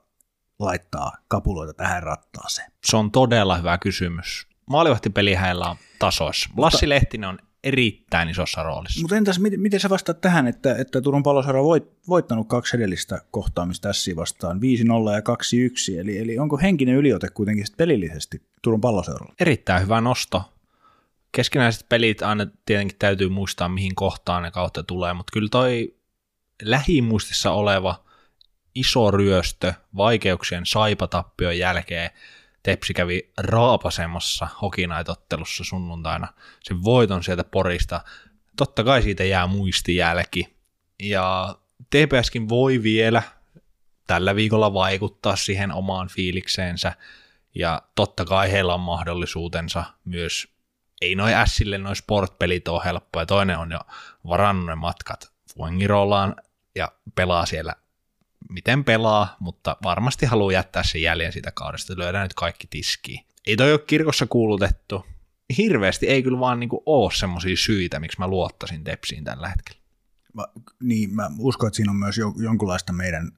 laittaa 0.60 1.12
kapuloita 1.28 1.74
tähän 1.74 2.04
rattaaseen? 2.04 2.72
Se 2.86 2.98
on 2.98 3.12
todella 3.12 3.58
hyvä 3.58 3.78
kysymys 3.78 4.48
maalivahtipeli 4.70 5.34
hänellä 5.34 5.70
on 5.70 5.76
tasoissa. 6.00 6.50
Lassi 6.58 6.90
Lehtinen 6.90 7.30
on 7.30 7.40
erittäin 7.64 8.30
isossa 8.30 8.64
roolissa. 8.64 9.02
Mutta 9.02 9.16
entäs 9.16 9.40
miten, 9.40 9.60
miten 9.60 9.80
sä 9.80 9.90
vastaat 9.90 10.22
tähän, 10.22 10.48
että, 10.48 10.76
että 10.76 11.02
Turun 11.02 11.24
palloseura 11.24 11.60
on 11.60 11.66
voit, 11.66 11.84
voittanut 12.08 12.48
kaksi 12.48 12.78
edellistä 12.78 13.22
kohtaamista 13.32 13.90
tässä 13.90 14.12
vastaan, 14.16 14.58
5-0 14.58 14.62
ja 15.14 15.20
2-1, 15.96 16.00
eli, 16.00 16.18
eli 16.18 16.40
onko 16.40 16.58
henkinen 16.58 16.96
yliote 16.96 17.30
kuitenkin 17.30 17.66
pelillisesti 17.78 18.42
Turun 18.62 18.82
palloseuralla? 18.82 19.34
Erittäin 19.40 19.84
hyvä 19.84 20.02
nosto. 20.02 20.44
Keskinäiset 21.32 21.90
pelit 21.90 22.22
aina 22.22 22.48
tietenkin 22.66 22.98
täytyy 23.00 23.30
muistaa, 23.30 23.70
mihin 23.70 23.96
kohtaan 23.96 24.44
ne 24.44 24.52
kautta 24.52 24.84
tulee, 24.84 25.14
mutta 25.14 25.32
kyllä 25.34 25.50
toi 25.50 25.96
lähimuistissa 26.62 27.52
oleva 27.52 28.04
iso 28.76 29.12
ryöstö 29.12 29.74
vaikeuksien 29.96 30.66
saipatappion 30.66 31.58
jälkeen– 31.58 32.10
Tepsi 32.68 32.94
kävi 32.94 33.32
raapasemassa 33.38 34.48
hokinaitottelussa 34.62 35.64
sunnuntaina 35.64 36.28
sen 36.64 36.84
voiton 36.84 37.24
sieltä 37.24 37.44
Porista. 37.44 38.02
Totta 38.58 38.84
kai 38.84 39.02
siitä 39.02 39.24
jää 39.24 39.48
muistijälki. 39.48 40.58
Ja 41.00 41.56
TPSkin 41.90 42.50
voi 42.50 42.84
vielä 42.84 43.24
tällä 44.08 44.36
viikolla 44.36 44.74
vaikuttaa 44.74 45.36
siihen 45.36 45.72
omaan 45.72 46.08
fiilikseensä. 46.08 46.94
Ja 47.56 47.82
totta 47.96 48.26
kai 48.26 48.52
heillä 48.52 48.74
on 48.74 48.80
mahdollisuutensa 48.80 49.84
myös, 50.06 50.48
ei 51.02 51.16
noin 51.16 51.34
Sille 51.46 51.78
noin 51.78 51.96
sportpelit 51.96 52.68
ole 52.68 52.86
helppoja. 52.86 53.26
Toinen 53.26 53.58
on 53.58 53.72
jo 53.72 53.80
varannut 54.28 54.66
ne 54.66 54.76
matkat 54.76 55.32
Fuengirolaan 55.56 56.36
ja 56.76 56.92
pelaa 57.16 57.46
siellä 57.46 57.74
miten 58.50 58.84
pelaa, 58.84 59.36
mutta 59.40 59.78
varmasti 59.84 60.26
haluaa 60.26 60.52
jättää 60.52 60.84
sen 60.84 61.02
jäljen 61.02 61.34
siitä 61.34 61.52
kaudesta, 61.52 61.94
että 61.94 62.04
lyödään 62.04 62.26
nyt 62.26 62.34
kaikki 62.34 62.68
tiskiin. 62.70 63.26
Ei 63.48 63.56
toi 63.56 63.72
ole 63.72 63.80
kirkossa 63.80 64.26
kuulutettu, 64.28 65.06
hirveästi 65.58 66.08
ei 66.08 66.24
kyllä 66.24 66.40
vaan 66.40 66.60
niinku 66.60 66.84
ole 66.86 67.12
semmoisia 67.14 67.58
syitä, 67.58 68.00
miksi 68.00 68.20
mä 68.20 68.28
luottaisin 68.28 68.84
Tepsiin 68.84 69.24
tällä 69.24 69.50
hetkellä. 69.50 69.82
Mä, 70.34 70.48
niin, 70.84 71.16
mä 71.16 71.30
uskon, 71.40 71.68
että 71.68 71.76
siinä 71.76 71.92
on 71.92 71.98
myös 71.98 72.18
jo, 72.18 72.34
jonkunlaista 72.38 72.94
meidän 72.94 73.32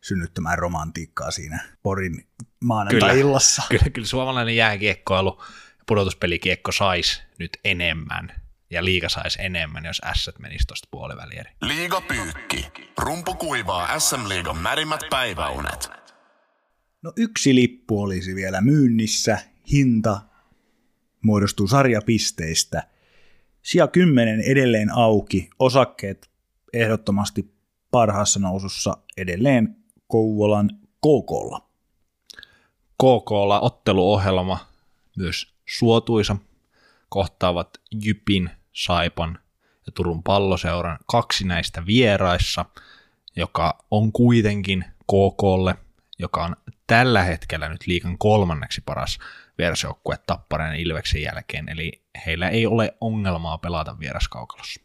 synnyttämää 0.00 0.56
romantiikkaa 0.56 1.30
siinä 1.30 1.60
Porin 1.82 2.26
maanantai-illassa. 2.60 3.62
Kyllä, 3.68 3.90
kyllä 3.90 4.06
suomalainen 4.06 4.56
jääkiekkoilu 4.56 5.42
pudotuspelikiekko 5.86 6.72
saisi 6.72 7.22
nyt 7.38 7.50
enemmän 7.64 8.32
ja 8.70 8.84
liiga 8.84 9.08
saisi 9.08 9.38
enemmän, 9.42 9.84
jos 9.84 10.00
S 10.14 10.30
menisi 10.38 10.66
tuosta 10.66 10.88
puoliväliin. 10.90 11.44
Liiga 11.62 12.00
pyykki. 12.00 12.66
Rumpu 12.98 13.34
kuivaa 13.34 13.98
SM-liigan 13.98 14.56
märimmät 14.56 15.00
päiväunet. 15.10 15.90
No 17.02 17.12
yksi 17.16 17.54
lippu 17.54 18.02
olisi 18.02 18.34
vielä 18.34 18.60
myynnissä, 18.60 19.38
hinta 19.72 20.20
muodostuu 21.22 21.66
sarjapisteistä. 21.66 22.82
Sija 23.62 23.86
10 23.88 24.40
edelleen 24.40 24.90
auki, 24.90 25.50
osakkeet 25.58 26.30
ehdottomasti 26.72 27.54
parhaassa 27.90 28.40
nousussa 28.40 28.96
edelleen 29.16 29.76
Kouvolan 30.06 30.70
KKlla. 30.80 31.68
KKlla 32.94 33.60
otteluohjelma 33.60 34.66
myös 35.16 35.54
suotuisa. 35.66 36.36
Kohtaavat 37.08 37.80
Jypin, 38.04 38.50
Saipan 38.84 39.38
ja 39.86 39.92
Turun 39.92 40.22
palloseuran 40.22 40.98
kaksi 41.06 41.46
näistä 41.46 41.86
vieraissa, 41.86 42.64
joka 43.36 43.78
on 43.90 44.12
kuitenkin 44.12 44.84
KKlle, 45.02 45.74
joka 46.18 46.44
on 46.44 46.56
tällä 46.86 47.22
hetkellä 47.22 47.68
nyt 47.68 47.86
liikan 47.86 48.18
kolmanneksi 48.18 48.80
paras 48.86 49.18
vierasjoukkue 49.58 50.16
Tappareen 50.26 50.80
Ilveksen 50.80 51.22
jälkeen, 51.22 51.68
eli 51.68 51.92
heillä 52.26 52.48
ei 52.48 52.66
ole 52.66 52.94
ongelmaa 53.00 53.58
pelata 53.58 53.98
vieraskaukalossa. 53.98 54.80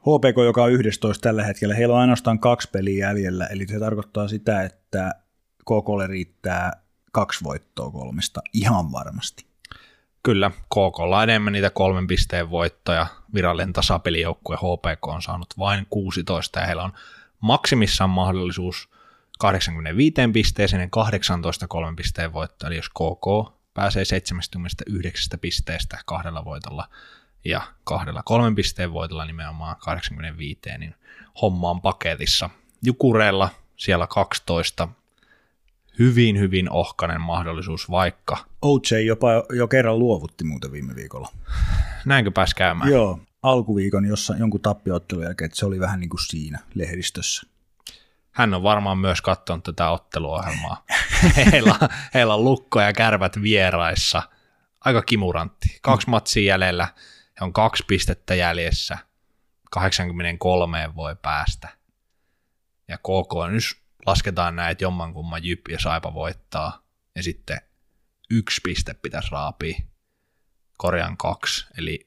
HPK, 0.00 0.44
joka 0.44 0.62
on 0.62 0.72
11 0.72 1.22
tällä 1.22 1.44
hetkellä, 1.44 1.74
heillä 1.74 1.94
on 1.94 2.00
ainoastaan 2.00 2.38
kaksi 2.38 2.68
peliä 2.70 3.06
jäljellä, 3.06 3.46
eli 3.46 3.66
se 3.66 3.78
tarkoittaa 3.78 4.28
sitä, 4.28 4.62
että 4.62 5.14
KKlle 5.60 6.06
riittää 6.06 6.72
kaksi 7.12 7.44
voittoa 7.44 7.90
kolmesta 7.90 8.40
ihan 8.52 8.92
varmasti. 8.92 9.46
Kyllä, 10.26 10.50
KK 10.50 10.98
on 10.98 11.22
enemmän 11.22 11.52
niitä 11.52 11.70
kolmen 11.70 12.06
pisteen 12.06 12.50
voittoja. 12.50 13.06
Virallinen 13.34 13.72
tasapelijoukkue 13.72 14.56
HPK 14.56 15.06
on 15.06 15.22
saanut 15.22 15.54
vain 15.58 15.86
16 15.90 16.60
ja 16.60 16.66
heillä 16.66 16.82
on 16.82 16.92
maksimissaan 17.40 18.10
mahdollisuus 18.10 18.88
85 19.38 20.14
pisteeseen 20.32 20.80
ja 20.80 20.88
18 20.90 21.68
kolmen 21.68 21.96
pisteen 21.96 22.32
voittoa. 22.32 22.66
Eli 22.66 22.76
jos 22.76 22.88
KK 22.88 23.52
pääsee 23.74 24.04
79 24.04 25.38
pisteestä 25.38 25.98
kahdella 26.06 26.44
voitolla 26.44 26.88
ja 27.44 27.62
kahdella 27.84 28.22
kolmen 28.24 28.54
pisteen 28.54 28.92
voitolla 28.92 29.24
nimenomaan 29.24 29.76
85, 29.78 30.60
niin 30.78 30.94
homma 31.42 31.70
on 31.70 31.80
paketissa. 31.80 32.50
Jukureella 32.82 33.50
siellä 33.76 34.06
12, 34.06 34.88
hyvin, 35.98 36.38
hyvin 36.38 36.70
ohkanen 36.70 37.20
mahdollisuus, 37.20 37.90
vaikka... 37.90 38.36
OJ 38.62 39.04
jopa 39.06 39.28
jo 39.56 39.68
kerran 39.68 39.98
luovutti 39.98 40.44
muuten 40.44 40.72
viime 40.72 40.94
viikolla. 40.94 41.28
Näinkö 42.04 42.30
pääs 42.30 42.54
käymään? 42.54 42.90
Joo, 42.90 43.20
alkuviikon 43.42 44.06
jossa 44.06 44.36
jonkun 44.36 44.60
tappioottelun 44.60 45.24
jälkeen, 45.24 45.46
että 45.46 45.58
se 45.58 45.66
oli 45.66 45.80
vähän 45.80 46.00
niin 46.00 46.10
kuin 46.10 46.26
siinä 46.26 46.58
lehdistössä. 46.74 47.46
Hän 48.30 48.54
on 48.54 48.62
varmaan 48.62 48.98
myös 48.98 49.22
katsonut 49.22 49.64
tätä 49.64 49.90
otteluohjelmaa. 49.90 50.84
heillä, 51.52 51.74
heillä 52.14 52.34
on 52.34 52.44
lukko 52.44 52.80
ja 52.80 52.92
kärvät 52.92 53.42
vieraissa. 53.42 54.22
Aika 54.80 55.02
kimurantti. 55.02 55.78
Kaksi 55.82 56.10
matsia 56.10 56.52
jäljellä. 56.52 56.88
He 57.40 57.44
on 57.44 57.52
kaksi 57.52 57.84
pistettä 57.86 58.34
jäljessä. 58.34 58.98
83 59.70 60.90
voi 60.96 61.16
päästä. 61.22 61.68
Ja 62.88 62.98
KK 62.98 63.50
nyt 63.50 63.85
lasketaan 64.06 64.56
näin, 64.56 64.72
että 64.72 64.84
jommankumman 64.84 65.44
Jyppi 65.44 65.72
ja 65.72 65.78
Saipa 65.78 66.14
voittaa, 66.14 66.82
ja 67.14 67.22
sitten 67.22 67.60
yksi 68.30 68.60
piste 68.64 68.94
pitäisi 68.94 69.28
raapia, 69.32 69.78
korjaan 70.78 71.16
kaksi, 71.16 71.66
eli 71.78 72.06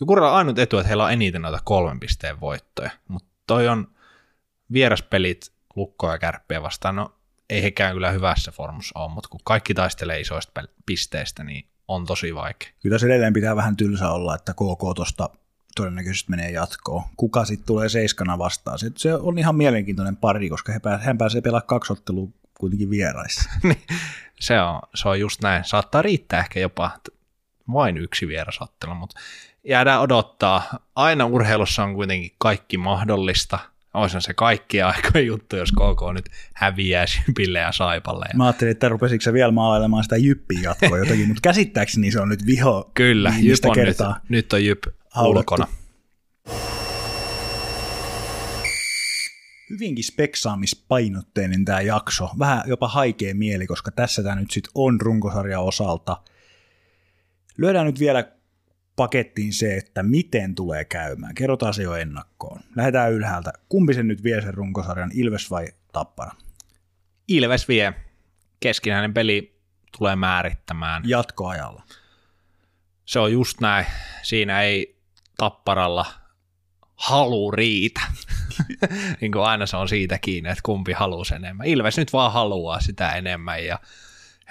Jukurilla 0.00 0.30
on 0.30 0.36
ainut 0.36 0.58
etu, 0.58 0.78
että 0.78 0.88
heillä 0.88 1.04
on 1.04 1.12
eniten 1.12 1.42
noita 1.42 1.60
kolmen 1.64 2.00
pisteen 2.00 2.40
voittoja, 2.40 2.90
mutta 3.08 3.28
toi 3.46 3.68
on 3.68 3.88
vieraspelit 4.72 5.52
lukkoja 5.76 6.12
ja 6.12 6.18
kärppiä 6.18 6.62
vastaan, 6.62 6.96
no 6.96 7.14
ei 7.50 7.62
hekään 7.62 7.94
kyllä 7.94 8.10
hyvässä 8.10 8.52
formussa 8.52 8.98
ole, 8.98 9.12
mutta 9.12 9.28
kun 9.28 9.40
kaikki 9.44 9.74
taistelee 9.74 10.20
isoista 10.20 10.62
pisteistä, 10.86 11.44
niin 11.44 11.68
on 11.88 12.06
tosi 12.06 12.34
vaikea. 12.34 12.68
Kyllä 12.82 12.98
se 12.98 13.06
edelleen 13.06 13.32
pitää 13.32 13.56
vähän 13.56 13.76
tylsä 13.76 14.10
olla, 14.10 14.34
että 14.34 14.52
KK 14.52 14.94
tuosta 14.96 15.30
todennäköisesti 15.80 16.30
menee 16.30 16.50
jatkoon. 16.50 17.02
Kuka 17.16 17.44
sitten 17.44 17.66
tulee 17.66 17.88
seiskana 17.88 18.38
vastaan? 18.38 18.78
Se, 18.78 18.90
se 18.96 19.14
on 19.14 19.38
ihan 19.38 19.56
mielenkiintoinen 19.56 20.16
pari, 20.16 20.48
koska 20.48 20.72
he 20.72 20.80
hän 21.00 21.18
pääsee 21.18 21.40
pelaamaan 21.40 21.66
kaksi 21.66 21.92
ottelua 21.92 22.28
kuitenkin 22.58 22.90
vieraissa. 22.90 23.50
Niin, 23.62 23.82
se, 24.40 24.60
on, 24.60 24.80
se 24.94 25.08
on 25.08 25.20
just 25.20 25.42
näin. 25.42 25.64
Saattaa 25.64 26.02
riittää 26.02 26.40
ehkä 26.40 26.60
jopa 26.60 26.90
vain 27.72 27.96
yksi 27.96 28.28
vierasottelu, 28.28 28.94
mutta 28.94 29.20
jäädään 29.64 30.00
odottaa. 30.00 30.62
Aina 30.94 31.26
urheilussa 31.26 31.82
on 31.82 31.94
kuitenkin 31.94 32.32
kaikki 32.38 32.78
mahdollista. 32.78 33.58
Olisi 33.94 34.20
se 34.20 34.34
kaikki 34.34 34.82
aikojen 34.82 35.26
juttu, 35.26 35.56
jos 35.56 35.72
KK 35.72 36.14
nyt 36.14 36.28
häviää 36.54 37.04
Jypille 37.28 37.58
ja 37.58 37.72
Saipalle. 37.72 38.26
Mä 38.34 38.44
ajattelin, 38.44 38.70
että 38.70 38.88
rupesitko 38.88 39.22
sä 39.22 39.32
vielä 39.32 39.52
maalailemaan 39.52 40.02
sitä 40.02 40.16
Jyppiä 40.16 40.60
jatkoa 40.62 40.98
jotakin, 40.98 41.26
mutta 41.26 41.40
käsittääkseni 41.42 42.10
se 42.10 42.20
on 42.20 42.28
nyt 42.28 42.46
viho 42.46 42.90
Kyllä, 42.94 43.34
Jyp 43.40 43.64
on 43.64 43.74
kertaa. 43.74 44.12
nyt, 44.12 44.30
nyt 44.30 44.52
on 44.52 44.64
Jyp 44.64 44.84
ulkona. 45.18 45.66
Hyvinkin 49.70 50.04
speksaamispainotteinen 50.04 51.64
tämä 51.64 51.80
jakso. 51.80 52.30
Vähän 52.38 52.62
jopa 52.66 52.88
haikea 52.88 53.34
mieli, 53.34 53.66
koska 53.66 53.90
tässä 53.90 54.22
tämä 54.22 54.34
nyt 54.36 54.50
sitten 54.50 54.72
on 54.74 55.00
runkosarja 55.00 55.60
osalta. 55.60 56.22
Lyödään 57.58 57.86
nyt 57.86 58.00
vielä 58.00 58.32
pakettiin 58.96 59.52
se, 59.52 59.76
että 59.76 60.02
miten 60.02 60.54
tulee 60.54 60.84
käymään. 60.84 61.34
Kerrotaan 61.34 61.74
se 61.74 61.82
jo 61.82 61.94
ennakkoon. 61.94 62.60
Lähdetään 62.76 63.12
ylhäältä. 63.12 63.52
Kumpi 63.68 63.94
sen 63.94 64.08
nyt 64.08 64.22
vie 64.22 64.42
sen 64.42 64.54
runkosarjan, 64.54 65.10
Ilves 65.14 65.50
vai 65.50 65.66
Tappara? 65.92 66.32
Ilves 67.28 67.68
vie. 67.68 67.94
Keskinäinen 68.60 69.14
peli 69.14 69.60
tulee 69.98 70.16
määrittämään. 70.16 71.02
Jatkoajalla. 71.06 71.82
Se 73.04 73.18
on 73.18 73.32
just 73.32 73.60
näin. 73.60 73.86
Siinä 74.22 74.62
ei 74.62 74.99
tapparalla 75.40 76.06
halu 76.96 77.50
riitä. 77.50 78.00
niin 79.20 79.32
kuin 79.32 79.44
aina 79.44 79.66
se 79.66 79.76
on 79.76 79.88
siitä 79.88 80.18
kiinni, 80.18 80.50
että 80.50 80.62
kumpi 80.64 80.92
haluaa 80.92 81.36
enemmän. 81.36 81.66
Ilves 81.66 81.96
nyt 81.96 82.12
vaan 82.12 82.32
haluaa 82.32 82.80
sitä 82.80 83.12
enemmän 83.12 83.64
ja 83.64 83.78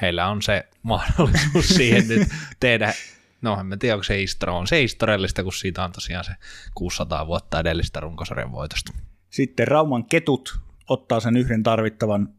heillä 0.02 0.28
on 0.28 0.42
se 0.42 0.68
mahdollisuus 0.84 1.68
siihen 1.78 2.08
nyt 2.08 2.28
tehdä 2.60 2.94
No 3.42 3.58
en 3.60 3.80
tiedä, 3.80 3.96
onko 3.96 4.04
se, 4.04 4.26
histori- 4.26 4.50
on 4.50 4.68
se 4.68 4.82
historiallista, 4.82 5.44
kun 5.44 5.54
siitä 5.54 5.84
on 5.84 5.92
tosiaan 5.92 6.24
se 6.24 6.32
600 6.76 7.28
vuotta 7.28 7.60
edellistä 7.60 8.00
runkosarjan 8.00 8.52
voitosta. 8.52 8.94
Sitten 9.30 9.68
Rauman 9.68 10.06
ketut 10.06 10.60
ottaa 10.90 11.20
sen 11.20 11.38
yhden 11.38 11.64
tarvittavan 11.64 12.34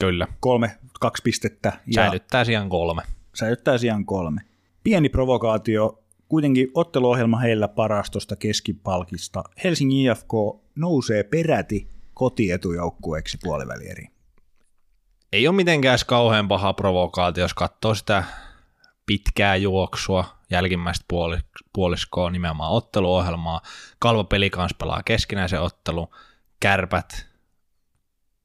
Kyllä. 0.00 0.26
kolme, 0.40 0.78
kaksi 1.00 1.22
pistettä. 1.22 1.72
Ja 1.86 1.94
säilyttää 1.94 2.44
sijaan 2.44 2.68
kolme. 2.68 3.02
Säilyttää 3.34 3.78
sijaan 3.78 4.04
kolme. 4.04 4.40
Pieni 4.84 5.08
provokaatio 5.08 6.04
kuitenkin 6.28 6.70
otteluohjelma 6.74 7.38
heillä 7.38 7.68
paras 7.68 8.10
tuosta 8.10 8.36
keskipalkista. 8.36 9.44
Helsingin 9.64 10.10
IFK 10.10 10.32
nousee 10.76 11.22
peräti 11.22 11.88
kotietujoukkueeksi 12.14 13.38
puolivälieri. 13.42 14.06
Ei 15.32 15.48
ole 15.48 15.56
mitenkään 15.56 15.98
kauhean 16.06 16.48
paha 16.48 16.72
provokaatio, 16.72 17.44
jos 17.44 17.54
katsoo 17.54 17.94
sitä 17.94 18.24
pitkää 19.06 19.56
juoksua, 19.56 20.24
jälkimmäistä 20.50 21.04
puoliskoa, 21.72 22.30
nimenomaan 22.30 22.72
otteluohjelmaa. 22.72 23.60
Kalvo 23.98 24.24
peli 24.24 24.50
kanssa 24.50 24.76
pelaa 24.78 25.02
keskinäisen 25.02 25.60
ottelu, 25.60 26.14
kärpät. 26.60 27.26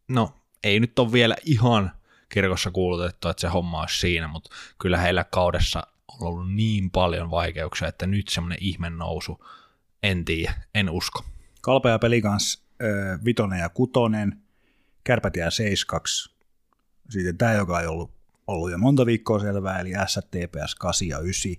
No, 0.07 0.29
ei 0.63 0.79
nyt 0.79 0.99
ole 0.99 1.11
vielä 1.11 1.35
ihan 1.45 1.91
kirkossa 2.29 2.71
kuulutettu, 2.71 3.29
että 3.29 3.41
se 3.41 3.47
homma 3.47 3.79
olisi 3.79 3.99
siinä, 3.99 4.27
mutta 4.27 4.49
kyllä 4.81 4.97
heillä 4.97 5.23
kaudessa 5.23 5.87
on 6.21 6.27
ollut 6.27 6.53
niin 6.53 6.91
paljon 6.91 7.31
vaikeuksia, 7.31 7.87
että 7.87 8.07
nyt 8.07 8.27
semmoinen 8.27 8.57
ihme 8.61 8.89
nousu, 8.89 9.45
en 10.03 10.25
tiedä, 10.25 10.53
en 10.75 10.89
usko. 10.89 11.25
Kalpea 11.61 11.99
peli 11.99 12.21
kanssa 12.21 12.63
vitonen 13.25 13.59
ja 13.59 13.69
kutonen, 13.69 14.41
kärpät 15.03 15.35
jää 15.35 15.49
7 15.49 16.01
Sitten 17.09 17.37
tämä, 17.37 17.53
joka 17.53 17.77
on 17.77 17.87
ollut, 17.87 18.11
ollut 18.47 18.71
jo 18.71 18.77
monta 18.77 19.05
viikkoa 19.05 19.39
selvää, 19.39 19.79
eli 19.79 19.91
STPS 20.07 20.75
8 20.75 21.07
ja 21.07 21.19
9. 21.19 21.51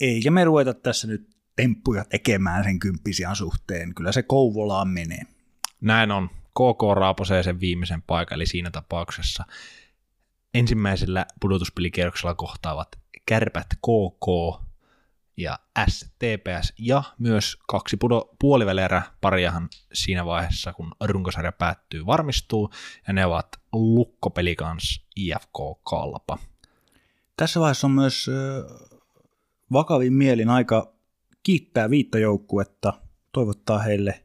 Eikä 0.00 0.30
me 0.30 0.44
ruveta 0.44 0.74
tässä 0.74 1.06
nyt 1.06 1.28
temppuja 1.56 2.04
tekemään 2.04 2.64
sen 2.64 2.78
kymppisiän 2.78 3.36
suhteen. 3.36 3.94
Kyllä 3.94 4.12
se 4.12 4.22
Kouvolaan 4.22 4.88
menee. 4.88 5.22
Näin 5.80 6.10
on. 6.10 6.30
KK 6.50 6.96
raaposee 6.96 7.42
sen 7.42 7.60
viimeisen 7.60 8.02
paikan, 8.02 8.36
eli 8.36 8.46
siinä 8.46 8.70
tapauksessa 8.70 9.44
ensimmäisellä 10.54 11.26
pudotuspelikierroksella 11.40 12.34
kohtaavat 12.34 12.88
Kärpät 13.28 13.66
KK 13.74 14.26
ja 15.36 15.58
STPS 15.88 16.72
ja 16.78 17.02
myös 17.18 17.56
kaksi 17.66 17.96
pudo- 17.96 18.34
puolivälierä 18.40 19.02
pariahan 19.20 19.68
siinä 19.92 20.26
vaiheessa, 20.26 20.72
kun 20.72 20.92
runkosarja 21.04 21.52
päättyy, 21.52 22.06
varmistuu, 22.06 22.70
ja 23.06 23.12
ne 23.12 23.26
ovat 23.26 23.48
Lukko 23.72 24.30
Pelikans 24.30 25.06
IFK 25.16 25.82
Kalpa. 25.82 26.38
Tässä 27.36 27.60
vaiheessa 27.60 27.86
on 27.86 27.90
myös 27.90 28.30
vakavin 29.72 30.12
mielin 30.12 30.50
aika 30.50 30.92
kiittää 31.42 31.90
viittä 31.90 32.18
joukkuetta, 32.18 32.92
toivottaa 33.32 33.78
heille, 33.78 34.24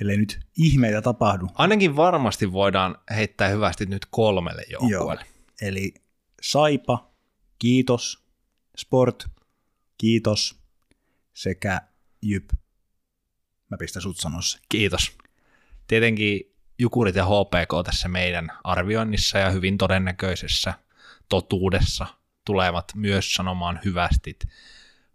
ellei 0.00 0.16
nyt 0.16 0.40
ihmeitä 0.58 1.02
tapahdu. 1.02 1.48
Ainakin 1.54 1.96
varmasti 1.96 2.52
voidaan 2.52 2.98
heittää 3.16 3.48
hyvästi 3.48 3.86
nyt 3.86 4.06
kolmelle 4.10 4.62
joukkueelle. 4.70 5.24
Eli 5.62 5.94
Saipa, 6.42 7.11
kiitos, 7.62 8.24
Sport, 8.78 9.26
kiitos, 9.98 10.60
sekä 11.34 11.80
Jyp. 12.22 12.50
Mä 13.70 13.76
pistän 13.76 14.02
sut 14.02 14.16
sanossa. 14.16 14.58
Kiitos. 14.68 15.16
Tietenkin 15.86 16.54
Jukurit 16.78 17.16
ja 17.16 17.24
HPK 17.24 17.84
tässä 17.84 18.08
meidän 18.08 18.52
arvioinnissa 18.64 19.38
ja 19.38 19.50
hyvin 19.50 19.78
todennäköisessä 19.78 20.74
totuudessa 21.28 22.06
tulevat 22.44 22.92
myös 22.94 23.34
sanomaan 23.34 23.80
hyvästit 23.84 24.38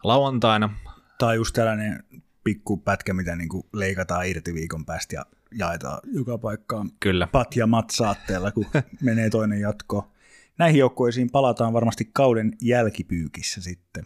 lauantaina. 0.04 0.80
Tai 1.18 1.36
just 1.36 1.54
tällainen 1.54 2.04
pikku 2.44 2.78
pätkä, 2.78 3.14
mitä 3.14 3.36
niin 3.36 3.50
kuin 3.50 3.64
leikataan 3.74 4.28
irti 4.28 4.54
viikon 4.54 4.86
päästä 4.86 5.16
ja 5.16 5.26
jaetaan 5.52 6.00
joka 6.14 6.38
paikkaan 6.38 6.92
Kyllä. 7.00 7.28
pat 7.28 7.56
ja 7.56 7.68
mat 7.68 7.90
saatteella, 7.90 8.52
kun 8.52 8.66
menee 9.02 9.30
toinen 9.30 9.62
jatko. 9.62 10.12
Näihin 10.58 10.80
joukkueisiin 10.80 11.30
palataan 11.32 11.74
varmasti 11.74 12.10
kauden 12.14 12.54
jälkipyykissä 12.62 13.62
sitten. 13.62 14.04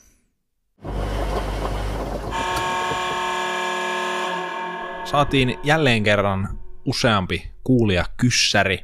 Saatiin 5.04 5.60
jälleen 5.64 6.04
kerran 6.04 6.60
useampi 6.86 7.52
kuulija 7.64 8.06
kyssäri 8.18 8.80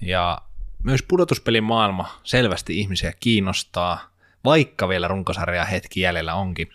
ja 0.00 0.38
myös 0.82 1.02
pudotuspelin 1.02 1.64
maailma 1.64 2.20
selvästi 2.24 2.80
ihmisiä 2.80 3.12
kiinnostaa, 3.20 4.10
vaikka 4.44 4.88
vielä 4.88 5.08
runkosarjaa 5.08 5.64
hetki 5.64 6.00
jäljellä 6.00 6.34
onkin. 6.34 6.68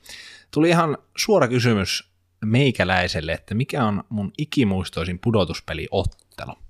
Tuli 0.51 0.69
ihan 0.69 0.97
suora 1.17 1.47
kysymys 1.47 2.09
meikäläiselle, 2.45 3.31
että 3.31 3.55
mikä 3.55 3.85
on 3.85 4.03
mun 4.09 4.31
ikimuistoisin 4.37 5.19
pudotuspeliottelu. 5.19 6.68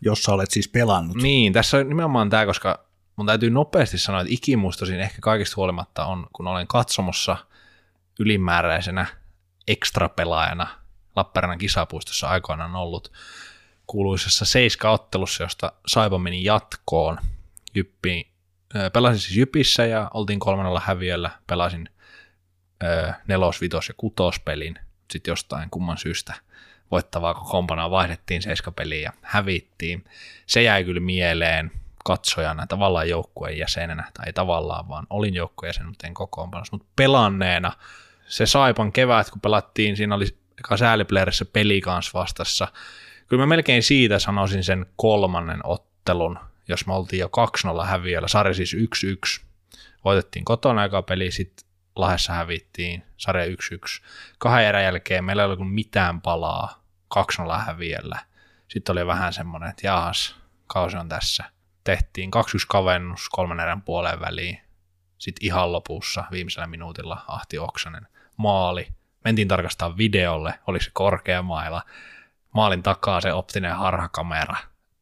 Jos 0.00 0.22
sä 0.22 0.32
olet 0.32 0.50
siis 0.50 0.68
pelannut. 0.68 1.16
Niin, 1.16 1.52
tässä 1.52 1.76
on 1.76 1.88
nimenomaan 1.88 2.30
tämä, 2.30 2.46
koska 2.46 2.84
mun 3.16 3.26
täytyy 3.26 3.50
nopeasti 3.50 3.98
sanoa, 3.98 4.20
että 4.20 4.34
ikimuistoisin 4.34 5.00
ehkä 5.00 5.18
kaikista 5.20 5.56
huolimatta 5.56 6.04
on, 6.04 6.26
kun 6.32 6.46
olen 6.46 6.66
katsomossa 6.66 7.36
ylimääräisenä 8.20 9.06
ekstrapelaajana 9.68 10.66
Lappeenrannan 11.16 11.58
kisapuistossa 11.58 12.28
aikoinaan 12.28 12.76
ollut 12.76 13.12
kuuluisessa 13.86 14.44
seiska-ottelussa, 14.44 15.42
josta 15.42 15.72
Saipa 15.86 16.18
meni 16.18 16.44
jatkoon. 16.44 17.18
Jyppi, 17.74 18.32
pelasin 18.92 19.20
siis 19.20 19.36
Jypissä 19.36 19.86
ja 19.86 20.10
oltiin 20.14 20.40
kolmannella 20.40 20.82
häviöllä. 20.84 21.30
Pelasin 21.46 21.88
nelos, 23.28 23.60
vitos 23.60 23.88
ja 23.88 23.94
kutospelin. 23.96 24.78
Sitten 25.10 25.32
jostain 25.32 25.70
kumman 25.70 25.98
syystä 25.98 26.34
voittavaa 26.90 27.34
kokoonpanoa 27.34 27.90
vaihdettiin 27.90 28.42
seiskapeliin 28.42 29.02
ja 29.02 29.12
hävittiin. 29.22 30.04
Se 30.46 30.62
jäi 30.62 30.84
kyllä 30.84 31.00
mieleen 31.00 31.70
katsojana, 32.04 32.66
tavallaan 32.66 33.08
joukkueen 33.08 33.58
jäsenenä, 33.58 34.10
tai 34.14 34.26
ei 34.26 34.32
tavallaan, 34.32 34.88
vaan 34.88 35.06
olin 35.10 35.34
joukkueen 35.34 35.68
jäsen, 35.68 35.86
mutta 35.86 36.06
en 36.06 36.14
kokoonpanossa, 36.14 36.76
mutta 36.76 36.88
pelanneena 36.96 37.72
se 38.28 38.46
Saipan 38.46 38.92
kevät, 38.92 39.30
kun 39.30 39.40
pelattiin, 39.40 39.96
siinä 39.96 40.14
oli 40.14 40.26
eka 40.58 40.76
sääliplayerissa 40.76 41.44
peli 41.44 41.80
kanssa 41.80 42.18
vastassa. 42.18 42.68
Kyllä 43.26 43.42
mä 43.42 43.46
melkein 43.46 43.82
siitä 43.82 44.18
sanoisin 44.18 44.64
sen 44.64 44.86
kolmannen 44.96 45.60
ottelun, 45.64 46.38
jos 46.68 46.86
me 46.86 46.94
oltiin 46.94 47.20
jo 47.20 47.30
2-0 47.82 47.84
häviöllä, 47.84 48.28
sarja 48.28 48.54
siis 48.54 48.76
1-1. 49.38 49.44
Voitettiin 50.04 50.44
kotona 50.44 50.82
aika 50.82 51.02
peli, 51.02 51.30
sitten 51.30 51.68
Lahdessa 51.96 52.32
hävittiin, 52.32 53.02
sarja 53.16 53.46
1-1. 53.46 53.50
Kahden 54.38 54.66
erän 54.66 54.84
jälkeen 54.84 55.24
meillä 55.24 55.42
ei 55.42 55.46
ollut 55.46 55.74
mitään 55.74 56.20
palaa, 56.20 56.77
2-0 57.14 57.64
häviöllä. 57.66 58.18
Sitten 58.68 58.92
oli 58.92 59.06
vähän 59.06 59.32
semmoinen, 59.32 59.70
että 59.70 59.86
jahas, 59.86 60.36
kausi 60.66 60.96
on 60.96 61.08
tässä. 61.08 61.44
Tehtiin 61.84 62.30
2-1 62.36 62.40
kavennus 62.68 63.28
kolmen 63.28 63.60
erän 63.60 63.82
puoleen 63.82 64.20
väliin. 64.20 64.60
Sitten 65.18 65.46
ihan 65.46 65.72
lopussa 65.72 66.24
viimeisellä 66.30 66.66
minuutilla 66.66 67.24
Ahti 67.28 67.58
Oksanen 67.58 68.08
maali. 68.36 68.88
Mentiin 69.24 69.48
tarkastaa 69.48 69.96
videolle, 69.96 70.58
oli 70.66 70.80
se 70.80 70.90
korkea 70.92 71.42
maila. 71.42 71.82
Maalin 72.54 72.82
takaa 72.82 73.20
se 73.20 73.32
optinen 73.32 73.76
harhakamera. 73.76 74.56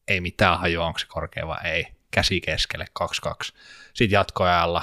Ei 0.08 0.20
mitään 0.20 0.58
hajua, 0.58 0.86
onko 0.86 0.98
se 0.98 1.06
korkea 1.06 1.46
vai 1.46 1.58
ei. 1.64 1.86
Käsi 2.10 2.40
keskelle 2.40 2.86
2-2. 3.02 3.06
Sitten 3.94 4.14
jatkoajalla 4.16 4.82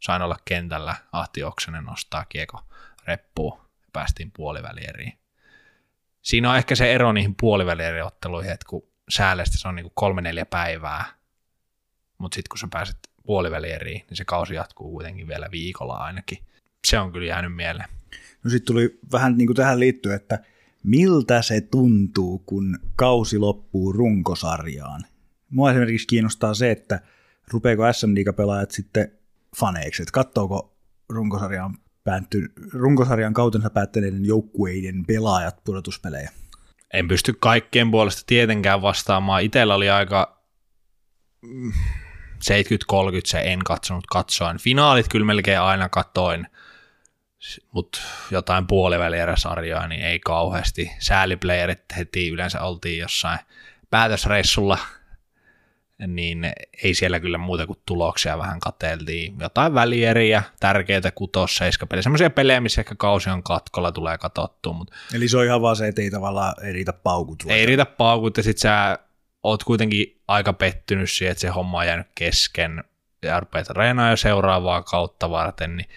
sain 0.00 0.22
olla 0.22 0.36
kentällä. 0.44 0.96
Ahti 1.12 1.44
Oksanen 1.44 1.84
nostaa 1.84 2.24
kieko 2.24 2.64
reppuun 3.06 3.60
päästiin 3.92 4.30
puolivälieriin. 4.30 5.19
Siinä 6.22 6.50
on 6.50 6.56
ehkä 6.56 6.74
se 6.74 6.92
ero 6.92 7.12
niihin 7.12 7.34
puolivälieriotteluihin, 7.40 8.52
että 8.52 8.66
kun 8.68 8.82
säälestä 9.08 9.58
se 9.58 9.68
on 9.68 9.74
niin 9.74 9.90
kolme 9.94 10.22
neljä 10.22 10.46
päivää, 10.46 11.04
mutta 12.18 12.34
sitten 12.34 12.48
kun 12.50 12.58
sä 12.58 12.68
pääset 12.70 12.96
puolivälieriin, 13.26 14.04
niin 14.08 14.16
se 14.16 14.24
kausi 14.24 14.54
jatkuu 14.54 14.90
kuitenkin 14.90 15.28
vielä 15.28 15.48
viikolla 15.50 15.96
ainakin. 15.96 16.38
Se 16.86 16.98
on 16.98 17.12
kyllä 17.12 17.26
jäänyt 17.26 17.56
mieleen. 17.56 17.88
No 18.44 18.50
sitten 18.50 18.66
tuli 18.66 18.98
vähän 19.12 19.36
niin 19.36 19.46
kuin 19.46 19.56
tähän 19.56 19.80
liittyen, 19.80 20.16
että 20.16 20.38
miltä 20.82 21.42
se 21.42 21.60
tuntuu, 21.60 22.38
kun 22.38 22.78
kausi 22.96 23.38
loppuu 23.38 23.92
runkosarjaan. 23.92 25.04
Mua 25.50 25.70
esimerkiksi 25.70 26.06
kiinnostaa 26.06 26.54
se, 26.54 26.70
että 26.70 27.00
rupeeko 27.52 27.92
SM 27.92 28.10
pelaajat 28.36 28.70
sitten 28.70 29.12
faneiksi, 29.56 30.02
että 30.02 30.12
katsoako 30.12 30.76
runkosarjan, 31.08 31.78
päätty, 32.10 32.52
runkosarjan 32.72 33.34
kautensa 33.34 33.70
päättäneiden 33.70 34.24
joukkueiden 34.24 35.06
pelaajat 35.06 35.64
pudotuspelejä. 35.64 36.30
En 36.92 37.08
pysty 37.08 37.36
kaikkien 37.40 37.90
puolesta 37.90 38.22
tietenkään 38.26 38.82
vastaamaan. 38.82 39.42
Itellä 39.42 39.74
oli 39.74 39.90
aika 39.90 40.42
70-30 41.46 41.50
se 43.24 43.40
en 43.40 43.58
katsonut 43.64 44.06
katsoen. 44.06 44.58
Finaalit 44.58 45.08
kyllä 45.08 45.26
melkein 45.26 45.60
aina 45.60 45.88
katoin, 45.88 46.46
mutta 47.72 47.98
jotain 48.30 48.66
puolivälieräsarjaa 48.66 49.88
niin 49.88 50.04
ei 50.04 50.20
kauheasti. 50.20 50.90
Sääliplayerit 50.98 51.84
heti 51.96 52.28
yleensä 52.28 52.62
oltiin 52.62 52.98
jossain 52.98 53.38
päätösreissulla, 53.90 54.78
niin 56.06 56.52
ei 56.82 56.94
siellä 56.94 57.20
kyllä 57.20 57.38
muuta 57.38 57.66
kuin 57.66 57.78
tuloksia 57.86 58.38
vähän 58.38 58.60
kateltiin. 58.60 59.36
Jotain 59.40 59.74
välieriä, 59.74 60.42
tärkeitä 60.60 61.10
kutos, 61.10 61.56
seiskapelejä, 61.56 62.02
semmoisia 62.02 62.30
pelejä, 62.30 62.60
missä 62.60 62.80
ehkä 62.80 62.94
kausi 62.94 63.30
on 63.30 63.42
katkolla, 63.42 63.92
tulee 63.92 64.18
katsottua. 64.18 64.72
Mutta 64.72 64.94
Eli 65.14 65.28
se 65.28 65.38
on 65.38 65.44
ihan 65.44 65.62
vaan 65.62 65.76
se, 65.76 65.88
että 65.88 66.02
ei 66.02 66.10
tavallaan 66.10 66.54
ei 66.64 66.72
riitä 66.72 66.92
paukut. 66.92 67.44
ei 67.48 67.66
riitä 67.66 67.86
paukut 67.86 68.36
ja 68.36 68.42
sit 68.42 68.58
sä 68.58 68.98
oot 69.42 69.64
kuitenkin 69.64 70.20
aika 70.28 70.52
pettynyt 70.52 71.10
siihen, 71.10 71.32
että 71.32 71.40
se 71.40 71.48
homma 71.48 71.78
on 71.78 71.86
jäänyt 71.86 72.06
kesken 72.14 72.84
ja 73.22 73.40
rupeat 73.40 73.70
reenaa 73.70 74.10
jo 74.10 74.16
seuraavaa 74.16 74.82
kautta 74.82 75.30
varten, 75.30 75.76
niin 75.76 75.88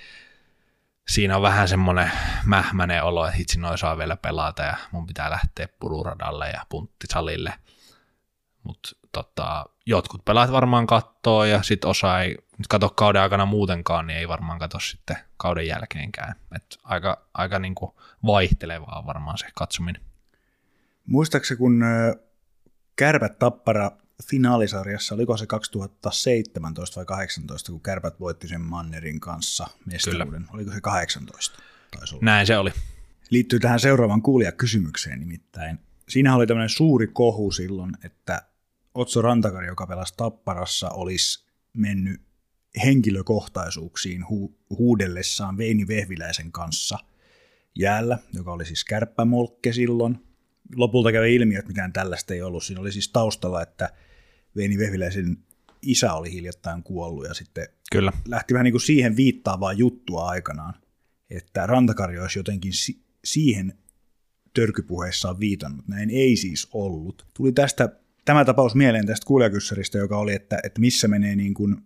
siinä 1.08 1.36
on 1.36 1.41
vähän 1.41 1.68
semmoinen 1.68 2.12
mähmäinen 2.45 3.04
olo, 3.04 3.26
että 3.26 3.38
hitsi 3.38 3.60
noin 3.60 3.78
saa 3.78 3.97
vielä 3.97 4.18
pelata 4.18 4.64
ja 4.64 4.78
mun 4.91 5.08
pitää 5.08 5.30
lähteä 5.30 5.68
pururadalle 5.80 6.49
ja 6.49 6.66
punttisalille. 6.70 7.54
Mutta 8.64 8.89
tota, 9.14 9.66
jotkut 9.86 10.26
pelaat 10.26 10.51
varmaan 10.51 10.88
kattoo 10.88 11.45
ja 11.45 11.64
sitten 11.64 11.89
osa 11.89 12.22
ei 12.22 12.38
katso 12.70 12.89
kauden 12.89 13.22
aikana 13.22 13.45
muutenkaan, 13.45 14.07
niin 14.07 14.20
ei 14.20 14.28
varmaan 14.28 14.59
katso 14.59 14.80
sitten 14.80 15.18
kauden 15.38 15.68
jälkeenkään. 15.68 16.36
Et 16.55 16.78
aika 16.84 17.26
aika 17.34 17.59
niinku 17.59 17.95
vaihtelevaa 18.26 18.99
on 18.99 19.05
varmaan 19.05 19.38
se 19.38 19.45
katsominen. 19.55 20.01
Muistaakseni 21.05 21.57
kun 21.57 21.84
Kärpät 22.95 23.39
Tappara 23.39 23.91
finaalisarjassa, 24.30 25.16
oliko 25.16 25.38
se 25.38 25.45
2017 25.45 26.95
vai 26.95 27.05
18, 27.05 27.72
kun 27.72 27.82
Kärpät 27.82 28.20
voitti 28.20 28.47
sen 28.47 28.61
Mannerin 28.61 29.20
kanssa 29.20 29.68
mestaruuden, 29.86 30.45
oliko 30.53 30.72
se 30.72 30.82
18? 30.82 31.59
Taisi 31.97 32.16
olla. 32.16 32.26
Näin 32.26 32.47
se 32.47 32.57
oli. 32.57 32.72
Liittyy 33.30 33.59
tähän 33.59 33.80
seuraavan 33.80 34.22
kuulijakysymykseen 34.22 35.20
nimittäin. 35.20 35.80
Siinä 36.09 36.36
oli 36.36 36.47
tämmöinen 36.47 36.70
suuri 36.70 37.07
kohu 37.07 37.51
silloin, 37.51 37.91
että 38.03 38.41
Otso 38.96 39.22
Rantakari, 39.22 39.68
joka 39.68 39.88
pelasi 39.88 40.14
Tapparassa, 40.18 40.89
olisi 40.89 41.46
mennyt 41.78 42.22
henkilökohtaisuuksiin 42.86 44.22
hu- 44.22 44.54
huudellessaan 44.70 45.58
Veini 45.58 45.88
Vehviläisen 45.88 46.52
kanssa 46.52 46.98
jäällä, 47.76 48.18
joka 48.34 48.54
oli 48.54 48.66
siis 48.66 48.84
kärppämolkke 48.84 49.74
silloin. 49.74 50.18
Lopulta 50.76 51.12
kävi 51.12 51.36
ilmi, 51.36 51.56
että 51.56 51.68
mitään 51.68 51.94
tällaista 51.94 52.34
ei 52.34 52.41
ollut. 52.41 52.64
Siinä 52.64 52.82
oli 52.82 52.91
siis 52.91 53.10
taustalla, 53.10 53.62
että 53.62 53.89
Veini 54.56 54.78
Vehviläisen 54.78 55.38
isä 55.82 56.14
oli 56.14 56.32
hiljattain 56.32 56.84
kuollut 56.84 57.26
ja 57.26 57.34
sitten 57.34 57.68
Kyllä. 57.91 58.12
lähti 58.28 58.54
vähän 58.54 58.64
niin 58.64 58.74
kuin 58.74 58.82
siihen 58.82 59.16
viittaavaa 59.16 59.74
juttua 59.74 60.28
aikanaan, 60.28 60.74
että 61.30 61.66
Rantakari 61.68 62.20
olisi 62.20 62.39
jotenkin 62.39 62.74
si- 62.74 63.04
siihen 63.24 63.78
törkypuheessaan 64.54 65.39
viitannut. 65.39 65.88
Näin 65.88 66.10
ei 66.10 66.36
siis 66.36 66.68
ollut. 66.74 67.26
Tuli 67.34 67.52
tästä 67.52 67.89
tämä 68.26 68.45
tapaus 68.45 68.76
mieleen 68.76 69.05
tästä 69.05 69.26
kuulijakyssäristä, 69.26 69.97
joka 69.97 70.17
oli, 70.17 70.34
että, 70.34 70.59
että 70.63 70.82
missä 70.82 71.07
menee 71.07 71.36
niin 71.36 71.53
kuin, 71.53 71.78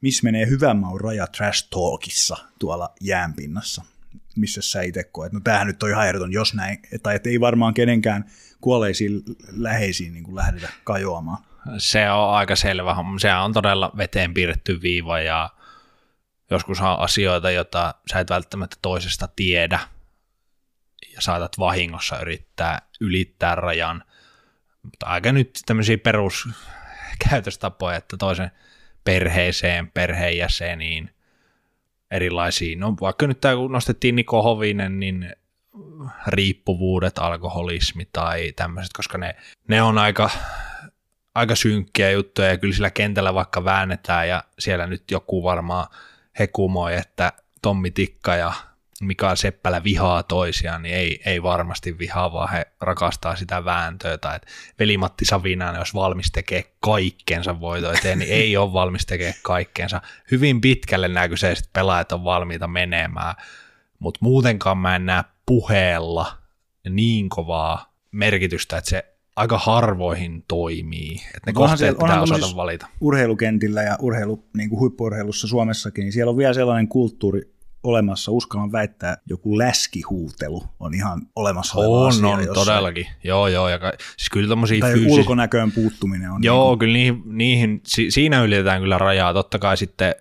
missä 0.00 0.24
menee 0.24 0.46
hyvän 0.46 0.76
maun 0.76 1.00
raja 1.00 1.26
trash 1.26 1.68
talkissa 1.70 2.36
tuolla 2.58 2.94
jäänpinnassa 3.00 3.82
missä 4.36 4.62
sä 4.62 4.82
itse 4.82 5.04
koet, 5.04 5.32
no 5.32 5.40
tämähän 5.40 5.66
nyt 5.66 5.82
on 5.82 5.90
ihan 5.90 6.06
ehdoton, 6.06 6.32
jos 6.32 6.54
näin, 6.54 6.78
tai 7.02 7.16
että 7.16 7.28
ei 7.28 7.40
varmaan 7.40 7.74
kenenkään 7.74 8.24
kuolleisiin 8.60 9.22
läheisiin 9.52 10.12
niin 10.12 10.24
kuin 10.24 10.36
lähdetä 10.36 10.68
kajoamaan. 10.84 11.38
Se 11.78 12.10
on 12.10 12.34
aika 12.34 12.56
selvä. 12.56 12.96
Se 13.20 13.34
on 13.34 13.52
todella 13.52 13.92
veteen 13.96 14.34
piirretty 14.34 14.82
viiva 14.82 15.20
ja 15.20 15.50
joskus 16.50 16.80
on 16.80 16.98
asioita, 16.98 17.50
joita 17.50 17.94
sä 18.12 18.20
et 18.20 18.30
välttämättä 18.30 18.76
toisesta 18.82 19.28
tiedä 19.36 19.78
ja 21.14 21.20
saatat 21.20 21.58
vahingossa 21.58 22.20
yrittää 22.20 22.82
ylittää 23.00 23.54
rajan. 23.54 24.04
Mutta 24.86 25.06
aika 25.06 25.32
nyt 25.32 25.60
tämmöisiä 25.66 25.98
peruskäytöstapoja, 25.98 27.96
että 27.96 28.16
toisen 28.16 28.50
perheeseen, 29.04 29.90
perheenjäseniin, 29.90 31.10
erilaisia, 32.10 32.76
no 32.76 32.94
vaikka 33.00 33.26
nyt 33.26 33.40
tämä 33.40 33.56
kun 33.56 33.72
nostettiin 33.72 34.16
Niko 34.16 34.42
Hovinen, 34.42 35.00
niin 35.00 35.32
riippuvuudet, 36.26 37.18
alkoholismi 37.18 38.08
tai 38.12 38.52
tämmöiset, 38.56 38.92
koska 38.96 39.18
ne, 39.18 39.36
ne 39.68 39.82
on 39.82 39.98
aika, 39.98 40.30
aika 41.34 41.54
synkkiä 41.54 42.10
juttuja 42.10 42.48
ja 42.48 42.58
kyllä 42.58 42.74
sillä 42.74 42.90
kentällä 42.90 43.34
vaikka 43.34 43.64
väännetään 43.64 44.28
ja 44.28 44.44
siellä 44.58 44.86
nyt 44.86 45.10
joku 45.10 45.42
varmaan 45.42 45.86
hekumoi, 46.38 46.96
että 46.96 47.32
Tommi 47.62 47.90
Tikka 47.90 48.36
ja 48.36 48.52
Mikael 49.02 49.36
Seppälä 49.36 49.84
vihaa 49.84 50.22
toisiaan, 50.22 50.82
niin 50.82 50.94
ei, 50.94 51.20
ei 51.26 51.42
varmasti 51.42 51.98
vihaa, 51.98 52.32
vaan 52.32 52.52
he 52.52 52.66
rakastaa 52.80 53.36
sitä 53.36 53.64
vääntöä. 53.64 54.18
Tai 54.18 54.36
että 54.36 54.48
velimatti 54.78 55.24
Savinainen, 55.24 55.78
jos 55.78 55.94
valmis 55.94 56.32
tekee 56.32 56.64
kaikkensa 56.80 57.60
voito 57.60 57.92
eteen, 57.92 58.18
niin 58.18 58.32
ei 58.32 58.56
ole 58.56 58.72
valmis 58.72 59.06
tekee 59.06 59.34
kaikkensa. 59.42 60.00
Hyvin 60.30 60.60
pitkälle 60.60 61.08
nämä 61.08 61.28
kyseiset 61.28 61.70
pelaajat 61.72 62.12
on 62.12 62.24
valmiita 62.24 62.68
menemään, 62.68 63.34
mutta 63.98 64.18
muutenkaan 64.22 64.78
mä 64.78 64.96
en 64.96 65.06
näe 65.06 65.24
puheella 65.46 66.38
niin 66.90 67.28
kovaa 67.28 67.94
merkitystä, 68.12 68.78
että 68.78 68.90
se 68.90 69.04
aika 69.36 69.58
harvoihin 69.58 70.44
toimii. 70.48 71.14
Että 71.14 71.50
ne 71.50 71.52
kohteet 71.52 71.98
pitää 71.98 72.22
osata 72.22 72.56
valita. 72.56 72.86
Urheilukentillä 73.00 73.82
ja 73.82 73.96
urheilu, 74.00 74.44
niin 74.56 74.68
kuin 74.68 74.80
huippuurheilussa 74.80 75.48
Suomessakin, 75.48 76.02
niin 76.02 76.12
siellä 76.12 76.30
on 76.30 76.36
vielä 76.36 76.54
sellainen 76.54 76.88
kulttuuri, 76.88 77.55
olemassa, 77.86 78.32
uskallan 78.32 78.72
väittää, 78.72 79.16
joku 79.26 79.58
läskihuutelu 79.58 80.64
on 80.80 80.94
ihan 80.94 81.22
olemassa 81.36 81.78
On, 81.78 82.08
asia 82.08 82.28
on, 82.28 82.44
jossain. 82.44 82.66
todellakin. 82.66 83.06
Joo, 83.24 83.48
joo. 83.48 83.68
Ja 83.68 83.78
ka, 83.78 83.92
siis 84.16 84.30
kyllä 84.30 84.48
tommosia 84.48 84.80
tai 84.80 84.92
fyysis... 84.92 85.12
ulkonäköön 85.12 85.72
puuttuminen 85.72 86.30
on. 86.30 86.44
Joo, 86.44 86.62
niin 86.64 86.68
kuin... 86.68 86.78
kyllä 86.78 86.92
niihin, 86.92 87.22
niihin, 87.24 87.80
si, 87.86 88.10
siinä 88.10 88.42
ylitetään 88.42 88.82
kyllä 88.82 88.98
rajaa. 88.98 89.32
Totta 89.32 89.58
kai 89.58 89.76
sitten 89.76 90.14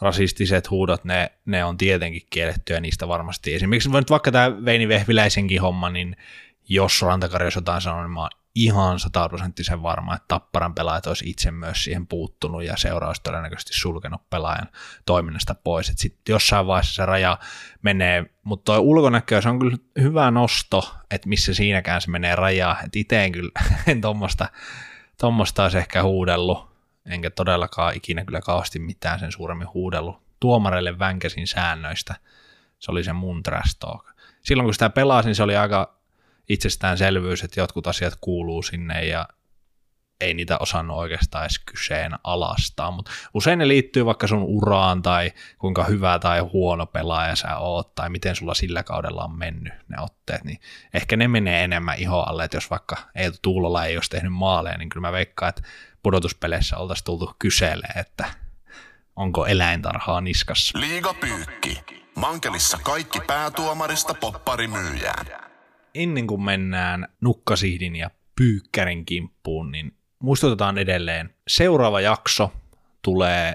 rasistiset 0.00 0.70
huudot, 0.70 1.04
ne, 1.04 1.32
ne 1.46 1.64
on 1.64 1.76
tietenkin 1.76 2.22
kiellettyä 2.30 2.80
niistä 2.80 3.08
varmasti. 3.08 3.54
Esimerkiksi 3.54 3.90
nyt 3.90 4.10
vaikka 4.10 4.32
tämä 4.32 4.64
Veini 4.64 4.88
Vehviläisenkin 4.88 5.60
homma, 5.60 5.90
niin 5.90 6.16
jos 6.68 7.02
Rantakari 7.02 7.44
olisi 7.44 7.58
jotain 7.58 7.82
sanonut, 7.82 8.04
niin 8.04 8.14
mä 8.14 8.20
oon 8.20 8.30
ihan 8.54 8.98
sataprosenttisen 8.98 9.82
varma, 9.82 10.14
että 10.14 10.24
Tapparan 10.28 10.74
pelaajat 10.74 11.06
olisi 11.06 11.30
itse 11.30 11.50
myös 11.50 11.84
siihen 11.84 12.06
puuttunut 12.06 12.64
ja 12.64 12.76
seuraus 12.76 13.20
todennäköisesti 13.20 13.72
sulkenut 13.74 14.30
pelaajan 14.30 14.68
toiminnasta 15.06 15.54
pois. 15.54 15.92
Sitten 15.96 16.32
jossain 16.32 16.66
vaiheessa 16.66 16.94
se 16.94 17.06
raja 17.06 17.38
menee, 17.82 18.24
mutta 18.42 18.72
tuo 18.72 18.80
ulkonäkö, 18.80 19.42
se 19.42 19.48
on 19.48 19.58
kyllä 19.58 19.76
hyvä 20.00 20.30
nosto, 20.30 20.94
että 21.10 21.28
missä 21.28 21.54
siinäkään 21.54 22.00
se 22.00 22.10
menee 22.10 22.36
rajaa. 22.36 22.76
Itse 22.94 23.22
en 23.24 23.32
kyllä 23.32 23.50
en 23.86 24.00
tuommoista 24.00 24.48
tommosta 25.18 25.62
olisi 25.62 25.78
ehkä 25.78 26.02
huudellut, 26.02 26.70
enkä 27.06 27.30
todellakaan 27.30 27.96
ikinä 27.96 28.24
kyllä 28.24 28.40
kauheasti 28.40 28.78
mitään 28.78 29.18
sen 29.18 29.32
suuremmin 29.32 29.68
huudellut. 29.74 30.22
Tuomareille 30.40 30.98
vänkäsin 30.98 31.46
säännöistä, 31.46 32.14
se 32.78 32.90
oli 32.90 33.04
se 33.04 33.12
mun 33.12 33.42
trash 33.42 33.76
talk. 33.78 34.10
Silloin 34.42 34.66
kun 34.66 34.74
sitä 34.74 34.90
pelasin, 34.90 35.34
se 35.34 35.42
oli 35.42 35.56
aika 35.56 35.99
itsestäänselvyys, 36.50 37.44
että 37.44 37.60
jotkut 37.60 37.86
asiat 37.86 38.14
kuuluu 38.20 38.62
sinne 38.62 39.04
ja 39.04 39.28
ei 40.20 40.34
niitä 40.34 40.58
osannut 40.58 40.96
oikeastaan 40.96 41.44
edes 41.44 41.58
kyseen 41.58 42.12
alastaa, 42.24 42.90
mutta 42.90 43.10
usein 43.34 43.58
ne 43.58 43.68
liittyy 43.68 44.06
vaikka 44.06 44.26
sun 44.26 44.42
uraan 44.42 45.02
tai 45.02 45.32
kuinka 45.58 45.84
hyvä 45.84 46.18
tai 46.18 46.40
huono 46.40 46.86
pelaaja 46.86 47.36
sä 47.36 47.56
oot 47.56 47.94
tai 47.94 48.10
miten 48.10 48.36
sulla 48.36 48.54
sillä 48.54 48.82
kaudella 48.82 49.24
on 49.24 49.38
mennyt 49.38 49.72
ne 49.88 49.96
otteet, 50.00 50.44
niin 50.44 50.60
ehkä 50.94 51.16
ne 51.16 51.28
menee 51.28 51.64
enemmän 51.64 51.98
iho 51.98 52.20
alle, 52.20 52.44
että 52.44 52.56
jos 52.56 52.70
vaikka 52.70 52.96
ei 53.14 53.30
Tuulola 53.42 53.84
ei 53.84 53.96
olisi 53.96 54.10
tehnyt 54.10 54.32
maaleja, 54.32 54.78
niin 54.78 54.88
kyllä 54.88 55.06
mä 55.08 55.12
veikkaan, 55.12 55.48
että 55.48 55.62
pudotuspeleissä 56.02 56.76
oltaisiin 56.76 57.04
tultu 57.04 57.34
kyselee, 57.38 57.92
että 57.96 58.24
onko 59.16 59.46
eläintarhaa 59.46 60.20
niskassa. 60.20 60.78
Liiga 60.78 61.14
pyykki. 61.14 61.84
Mankelissa 62.14 62.78
kaikki 62.82 63.20
päätuomarista 63.20 64.14
popparimyyjään 64.14 65.49
ennen 65.94 66.26
kuin 66.26 66.42
mennään 66.42 67.08
nukkasihdin 67.20 67.96
ja 67.96 68.10
pyykkärin 68.36 69.04
kimppuun, 69.04 69.72
niin 69.72 69.94
muistutetaan 70.18 70.78
edelleen, 70.78 71.34
seuraava 71.48 72.00
jakso 72.00 72.52
tulee 73.02 73.54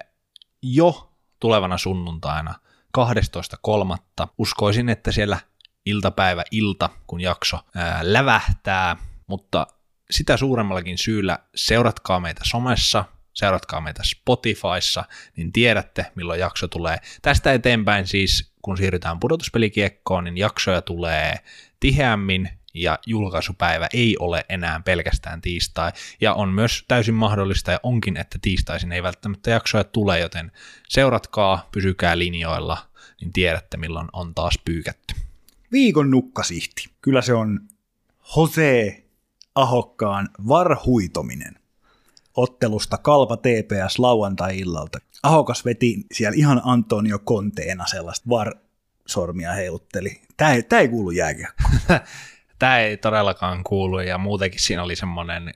jo 0.61 1.11
tulevana 1.39 1.77
sunnuntaina 1.77 2.55
12.3. 2.97 4.27
Uskoisin, 4.37 4.89
että 4.89 5.11
siellä 5.11 5.37
iltapäivä 5.85 6.43
ilta, 6.51 6.89
kun 7.07 7.21
jakso 7.21 7.59
ää, 7.75 7.99
lävähtää, 8.03 8.95
mutta 9.27 9.67
sitä 10.11 10.37
suuremmallakin 10.37 10.97
syyllä 10.97 11.39
seuratkaa 11.55 12.19
meitä 12.19 12.41
somessa, 12.43 13.05
seuratkaa 13.35 13.81
meitä 13.81 14.03
Spotifyssa, 14.05 15.03
niin 15.35 15.51
tiedätte, 15.51 16.05
milloin 16.15 16.39
jakso 16.39 16.67
tulee. 16.67 16.97
Tästä 17.21 17.53
eteenpäin 17.53 18.07
siis, 18.07 18.51
kun 18.61 18.77
siirrytään 18.77 19.19
pudotuspelikiekkoon, 19.19 20.23
niin 20.23 20.37
jaksoja 20.37 20.81
tulee 20.81 21.39
tiheämmin 21.79 22.49
ja 22.73 22.99
julkaisupäivä 23.05 23.87
ei 23.93 24.15
ole 24.19 24.45
enää 24.49 24.81
pelkästään 24.85 25.41
tiistai. 25.41 25.91
Ja 26.21 26.33
on 26.33 26.49
myös 26.49 26.85
täysin 26.87 27.13
mahdollista 27.13 27.71
ja 27.71 27.79
onkin, 27.83 28.17
että 28.17 28.39
tiistaisin 28.41 28.91
ei 28.91 29.03
välttämättä 29.03 29.51
jaksoja 29.51 29.83
tule, 29.83 30.19
joten 30.19 30.51
seuratkaa, 30.89 31.69
pysykää 31.71 32.17
linjoilla, 32.17 32.77
niin 33.21 33.33
tiedätte 33.33 33.77
milloin 33.77 34.07
on 34.13 34.35
taas 34.35 34.59
pyykätty. 34.65 35.15
Viikon 35.71 36.11
nukkasihti. 36.11 36.89
Kyllä 37.01 37.21
se 37.21 37.33
on 37.33 37.59
Jose 38.37 39.03
Ahokkaan 39.55 40.29
varhuitominen 40.47 41.55
ottelusta 42.35 42.97
Kalpa 42.97 43.37
TPS 43.37 43.99
lauantai-illalta. 43.99 44.99
Ahokas 45.23 45.65
veti 45.65 46.05
siellä 46.13 46.35
ihan 46.37 46.61
Antonio 46.63 47.19
Conteena 47.19 47.85
sellaista 47.87 48.29
var 48.29 48.55
sormia 49.07 49.53
heilutteli. 49.53 50.21
Tämä 50.37 50.53
ei, 50.53 50.63
tämä 50.63 50.79
ei 50.79 50.87
kuulu 50.87 51.11
jääkiekkoon. 51.11 51.71
tämä 52.59 52.79
ei 52.79 52.97
todellakaan 52.97 53.63
kuulu 53.63 53.99
ja 53.99 54.17
muutenkin 54.17 54.61
siinä 54.61 54.83
oli 54.83 54.95
semmoinen, 54.95 55.51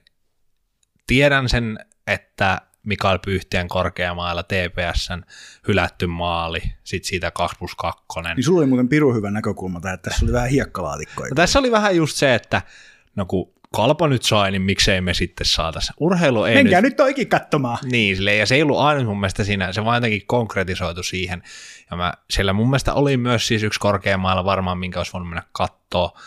tiedän 1.06 1.48
sen, 1.48 1.78
että 2.06 2.60
Mikael 2.82 3.18
Pyhtien 3.18 3.68
korkeamailla 3.68 4.42
TPSn 4.42 5.22
hylätty 5.68 6.06
maali, 6.06 6.60
sitten 6.84 7.08
siitä 7.08 7.30
2 7.30 7.56
plus 7.58 7.74
2. 7.74 8.04
Niin 8.34 8.44
sulla 8.44 8.58
oli 8.58 8.66
muuten 8.66 8.88
piru 8.88 9.14
hyvä 9.14 9.30
näkökulma, 9.30 9.78
että 9.78 9.96
tässä 9.96 10.24
oli 10.24 10.32
vähän 10.32 10.50
hiekkalaatikkoja. 10.50 11.28
No, 11.30 11.34
tässä 11.34 11.58
oli 11.58 11.70
vähän 11.70 11.96
just 11.96 12.16
se, 12.16 12.34
että 12.34 12.62
no 13.16 13.24
kun 13.24 13.52
kalpa 13.74 14.08
nyt 14.08 14.22
sai, 14.22 14.50
niin 14.50 14.62
miksei 14.62 15.00
me 15.00 15.14
sitten 15.14 15.46
saataisi. 15.46 15.92
Urheilu 16.00 16.44
ei 16.44 16.54
Menkää 16.54 16.80
nyt, 16.80 16.90
nyt 16.90 16.96
toikin 16.96 17.28
katsomaan. 17.28 17.78
Niin, 17.82 18.16
sille, 18.16 18.36
ja 18.36 18.46
se 18.46 18.54
ei 18.54 18.62
ollut 18.62 18.78
aina 18.78 19.04
mun 19.04 19.20
mielestä 19.20 19.44
siinä, 19.44 19.72
se 19.72 19.84
vaan 19.84 19.96
jotenkin 19.96 20.26
konkretisoitu 20.26 21.02
siihen. 21.02 21.42
Ja 21.90 21.96
mä, 21.96 22.12
siellä 22.30 22.52
mun 22.52 22.68
mielestä 22.68 22.94
oli 22.94 23.16
myös 23.16 23.46
siis 23.46 23.62
yksi 23.62 23.80
korkeammailla 23.80 24.44
varmaan, 24.44 24.78
minkä 24.78 25.00
olisi 25.00 25.12
voinut 25.12 25.28
mennä 25.28 25.42
katsoa. 25.52 26.20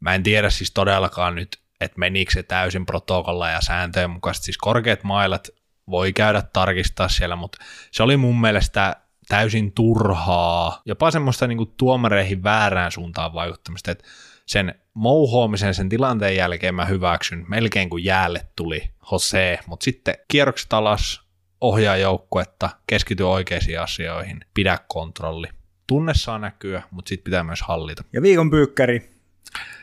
Mä 0.00 0.14
en 0.14 0.22
tiedä 0.22 0.50
siis 0.50 0.70
todellakaan 0.70 1.34
nyt, 1.34 1.58
että 1.80 1.98
menikö 1.98 2.32
se 2.32 2.42
täysin 2.42 2.86
protokolla 2.86 3.50
ja 3.50 3.60
sääntöjen 3.60 4.10
mukaisesti. 4.10 4.44
Siis 4.44 4.58
korkeat 4.58 5.04
mailat 5.04 5.48
voi 5.90 6.12
käydä 6.12 6.42
tarkistaa 6.52 7.08
siellä, 7.08 7.36
mutta 7.36 7.58
se 7.90 8.02
oli 8.02 8.16
mun 8.16 8.40
mielestä 8.40 8.96
täysin 9.28 9.72
turhaa, 9.72 10.82
jopa 10.84 11.10
semmoista 11.10 11.46
niin 11.46 11.58
kuin 11.58 11.74
tuomareihin 11.76 12.42
väärään 12.42 12.92
suuntaan 12.92 13.34
vaikuttamista, 13.34 13.90
että 13.90 14.04
sen 14.46 14.74
mouhoamisen 14.96 15.74
sen 15.74 15.88
tilanteen 15.88 16.36
jälkeen 16.36 16.74
mä 16.74 16.84
hyväksyn 16.84 17.44
melkein 17.48 17.90
kuin 17.90 18.04
jäälle 18.04 18.46
tuli 18.56 18.90
Jose, 19.12 19.58
mutta 19.66 19.84
sitten 19.84 20.14
kierrokset 20.28 20.72
alas, 20.72 21.22
ohjaa 21.60 21.96
joukkuetta, 21.96 22.70
keskity 22.86 23.22
oikeisiin 23.22 23.80
asioihin, 23.80 24.40
pidä 24.54 24.78
kontrolli. 24.88 25.48
Tunne 25.86 26.14
saa 26.14 26.38
näkyä, 26.38 26.82
mutta 26.90 27.08
sitten 27.08 27.24
pitää 27.24 27.44
myös 27.44 27.62
hallita. 27.62 28.04
Ja 28.12 28.22
viikon 28.22 28.50
pyykkäri, 28.50 29.10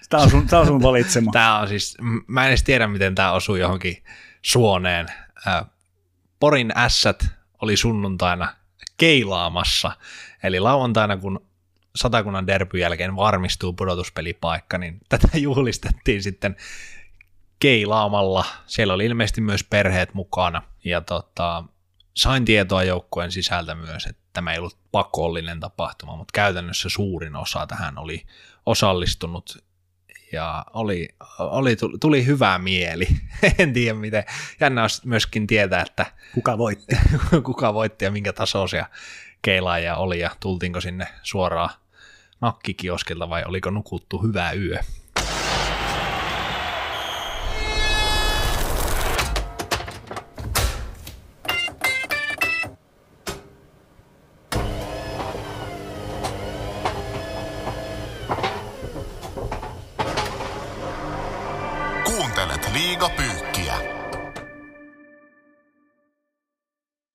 tämä 0.10 0.24
on 0.24 0.30
sun, 0.30 0.48
tämä 0.48 0.60
on 0.60 0.68
sun 0.68 0.82
valitsema. 0.92 1.32
tämä 1.32 1.60
on 1.60 1.68
siis, 1.68 1.98
mä 2.28 2.44
en 2.44 2.50
edes 2.50 2.64
tiedä, 2.64 2.88
miten 2.88 3.16
tämä 3.16 3.32
osuu 3.32 3.56
johonkin 3.56 4.04
suoneen. 4.42 5.08
Porin 6.40 6.72
ässät 6.78 7.26
oli 7.62 7.78
sunnuntaina 7.78 8.56
keilaamassa. 8.98 9.92
Eli 10.44 10.60
lauantaina, 10.60 11.18
kun 11.18 11.48
satakunnan 11.96 12.48
derbyn 12.48 12.82
jälkeen 12.82 13.16
varmistuu 13.16 13.74
pudotuspelipaikka, 13.74 14.78
niin 14.78 15.00
tätä 15.10 15.38
juhlistettiin 15.48 16.24
sitten 16.24 16.56
keilaamalla. 17.60 18.46
Siellä 18.66 18.94
oli 18.94 19.06
ilmeisesti 19.06 19.42
myös 19.42 19.64
perheet 19.64 20.14
mukana. 20.14 20.62
Ja 20.84 21.02
tota, 21.02 21.64
sain 22.14 22.46
tietoa 22.46 22.84
joukkueen 22.84 23.32
sisältä 23.32 23.76
myös, 23.76 24.06
että 24.06 24.22
tämä 24.34 24.54
ei 24.54 24.60
ollut 24.60 24.78
pakollinen 24.92 25.60
tapahtuma, 25.60 26.16
mutta 26.16 26.32
käytännössä 26.34 26.90
suurin 26.90 27.36
osa 27.36 27.68
tähän 27.68 27.98
oli 27.98 28.26
osallistunut 28.66 29.64
ja 30.32 30.66
oli, 30.74 31.10
oli, 31.40 31.78
tuli 32.00 32.26
hyvä 32.26 32.58
mieli. 32.58 33.08
en 33.60 33.74
tiedä 33.74 33.94
miten. 33.94 34.24
Jännä 34.60 34.82
olisi 34.82 35.08
myöskin 35.08 35.48
tietää, 35.48 35.82
että 35.82 36.06
kuka 36.34 36.58
voitti. 36.58 36.96
kuka 37.44 37.74
voitti 37.74 38.06
ja 38.06 38.12
minkä 38.12 38.34
tasoisia 38.34 38.86
keilaajia 39.42 39.96
oli 39.96 40.20
ja 40.20 40.32
tultiinko 40.40 40.82
sinne 40.82 41.08
suoraan 41.24 41.70
nakkikioskilta 42.44 43.30
vai 43.30 43.44
oliko 43.48 43.70
nukuttu 43.70 44.18
hyvää 44.18 44.54
yö. 44.54 44.80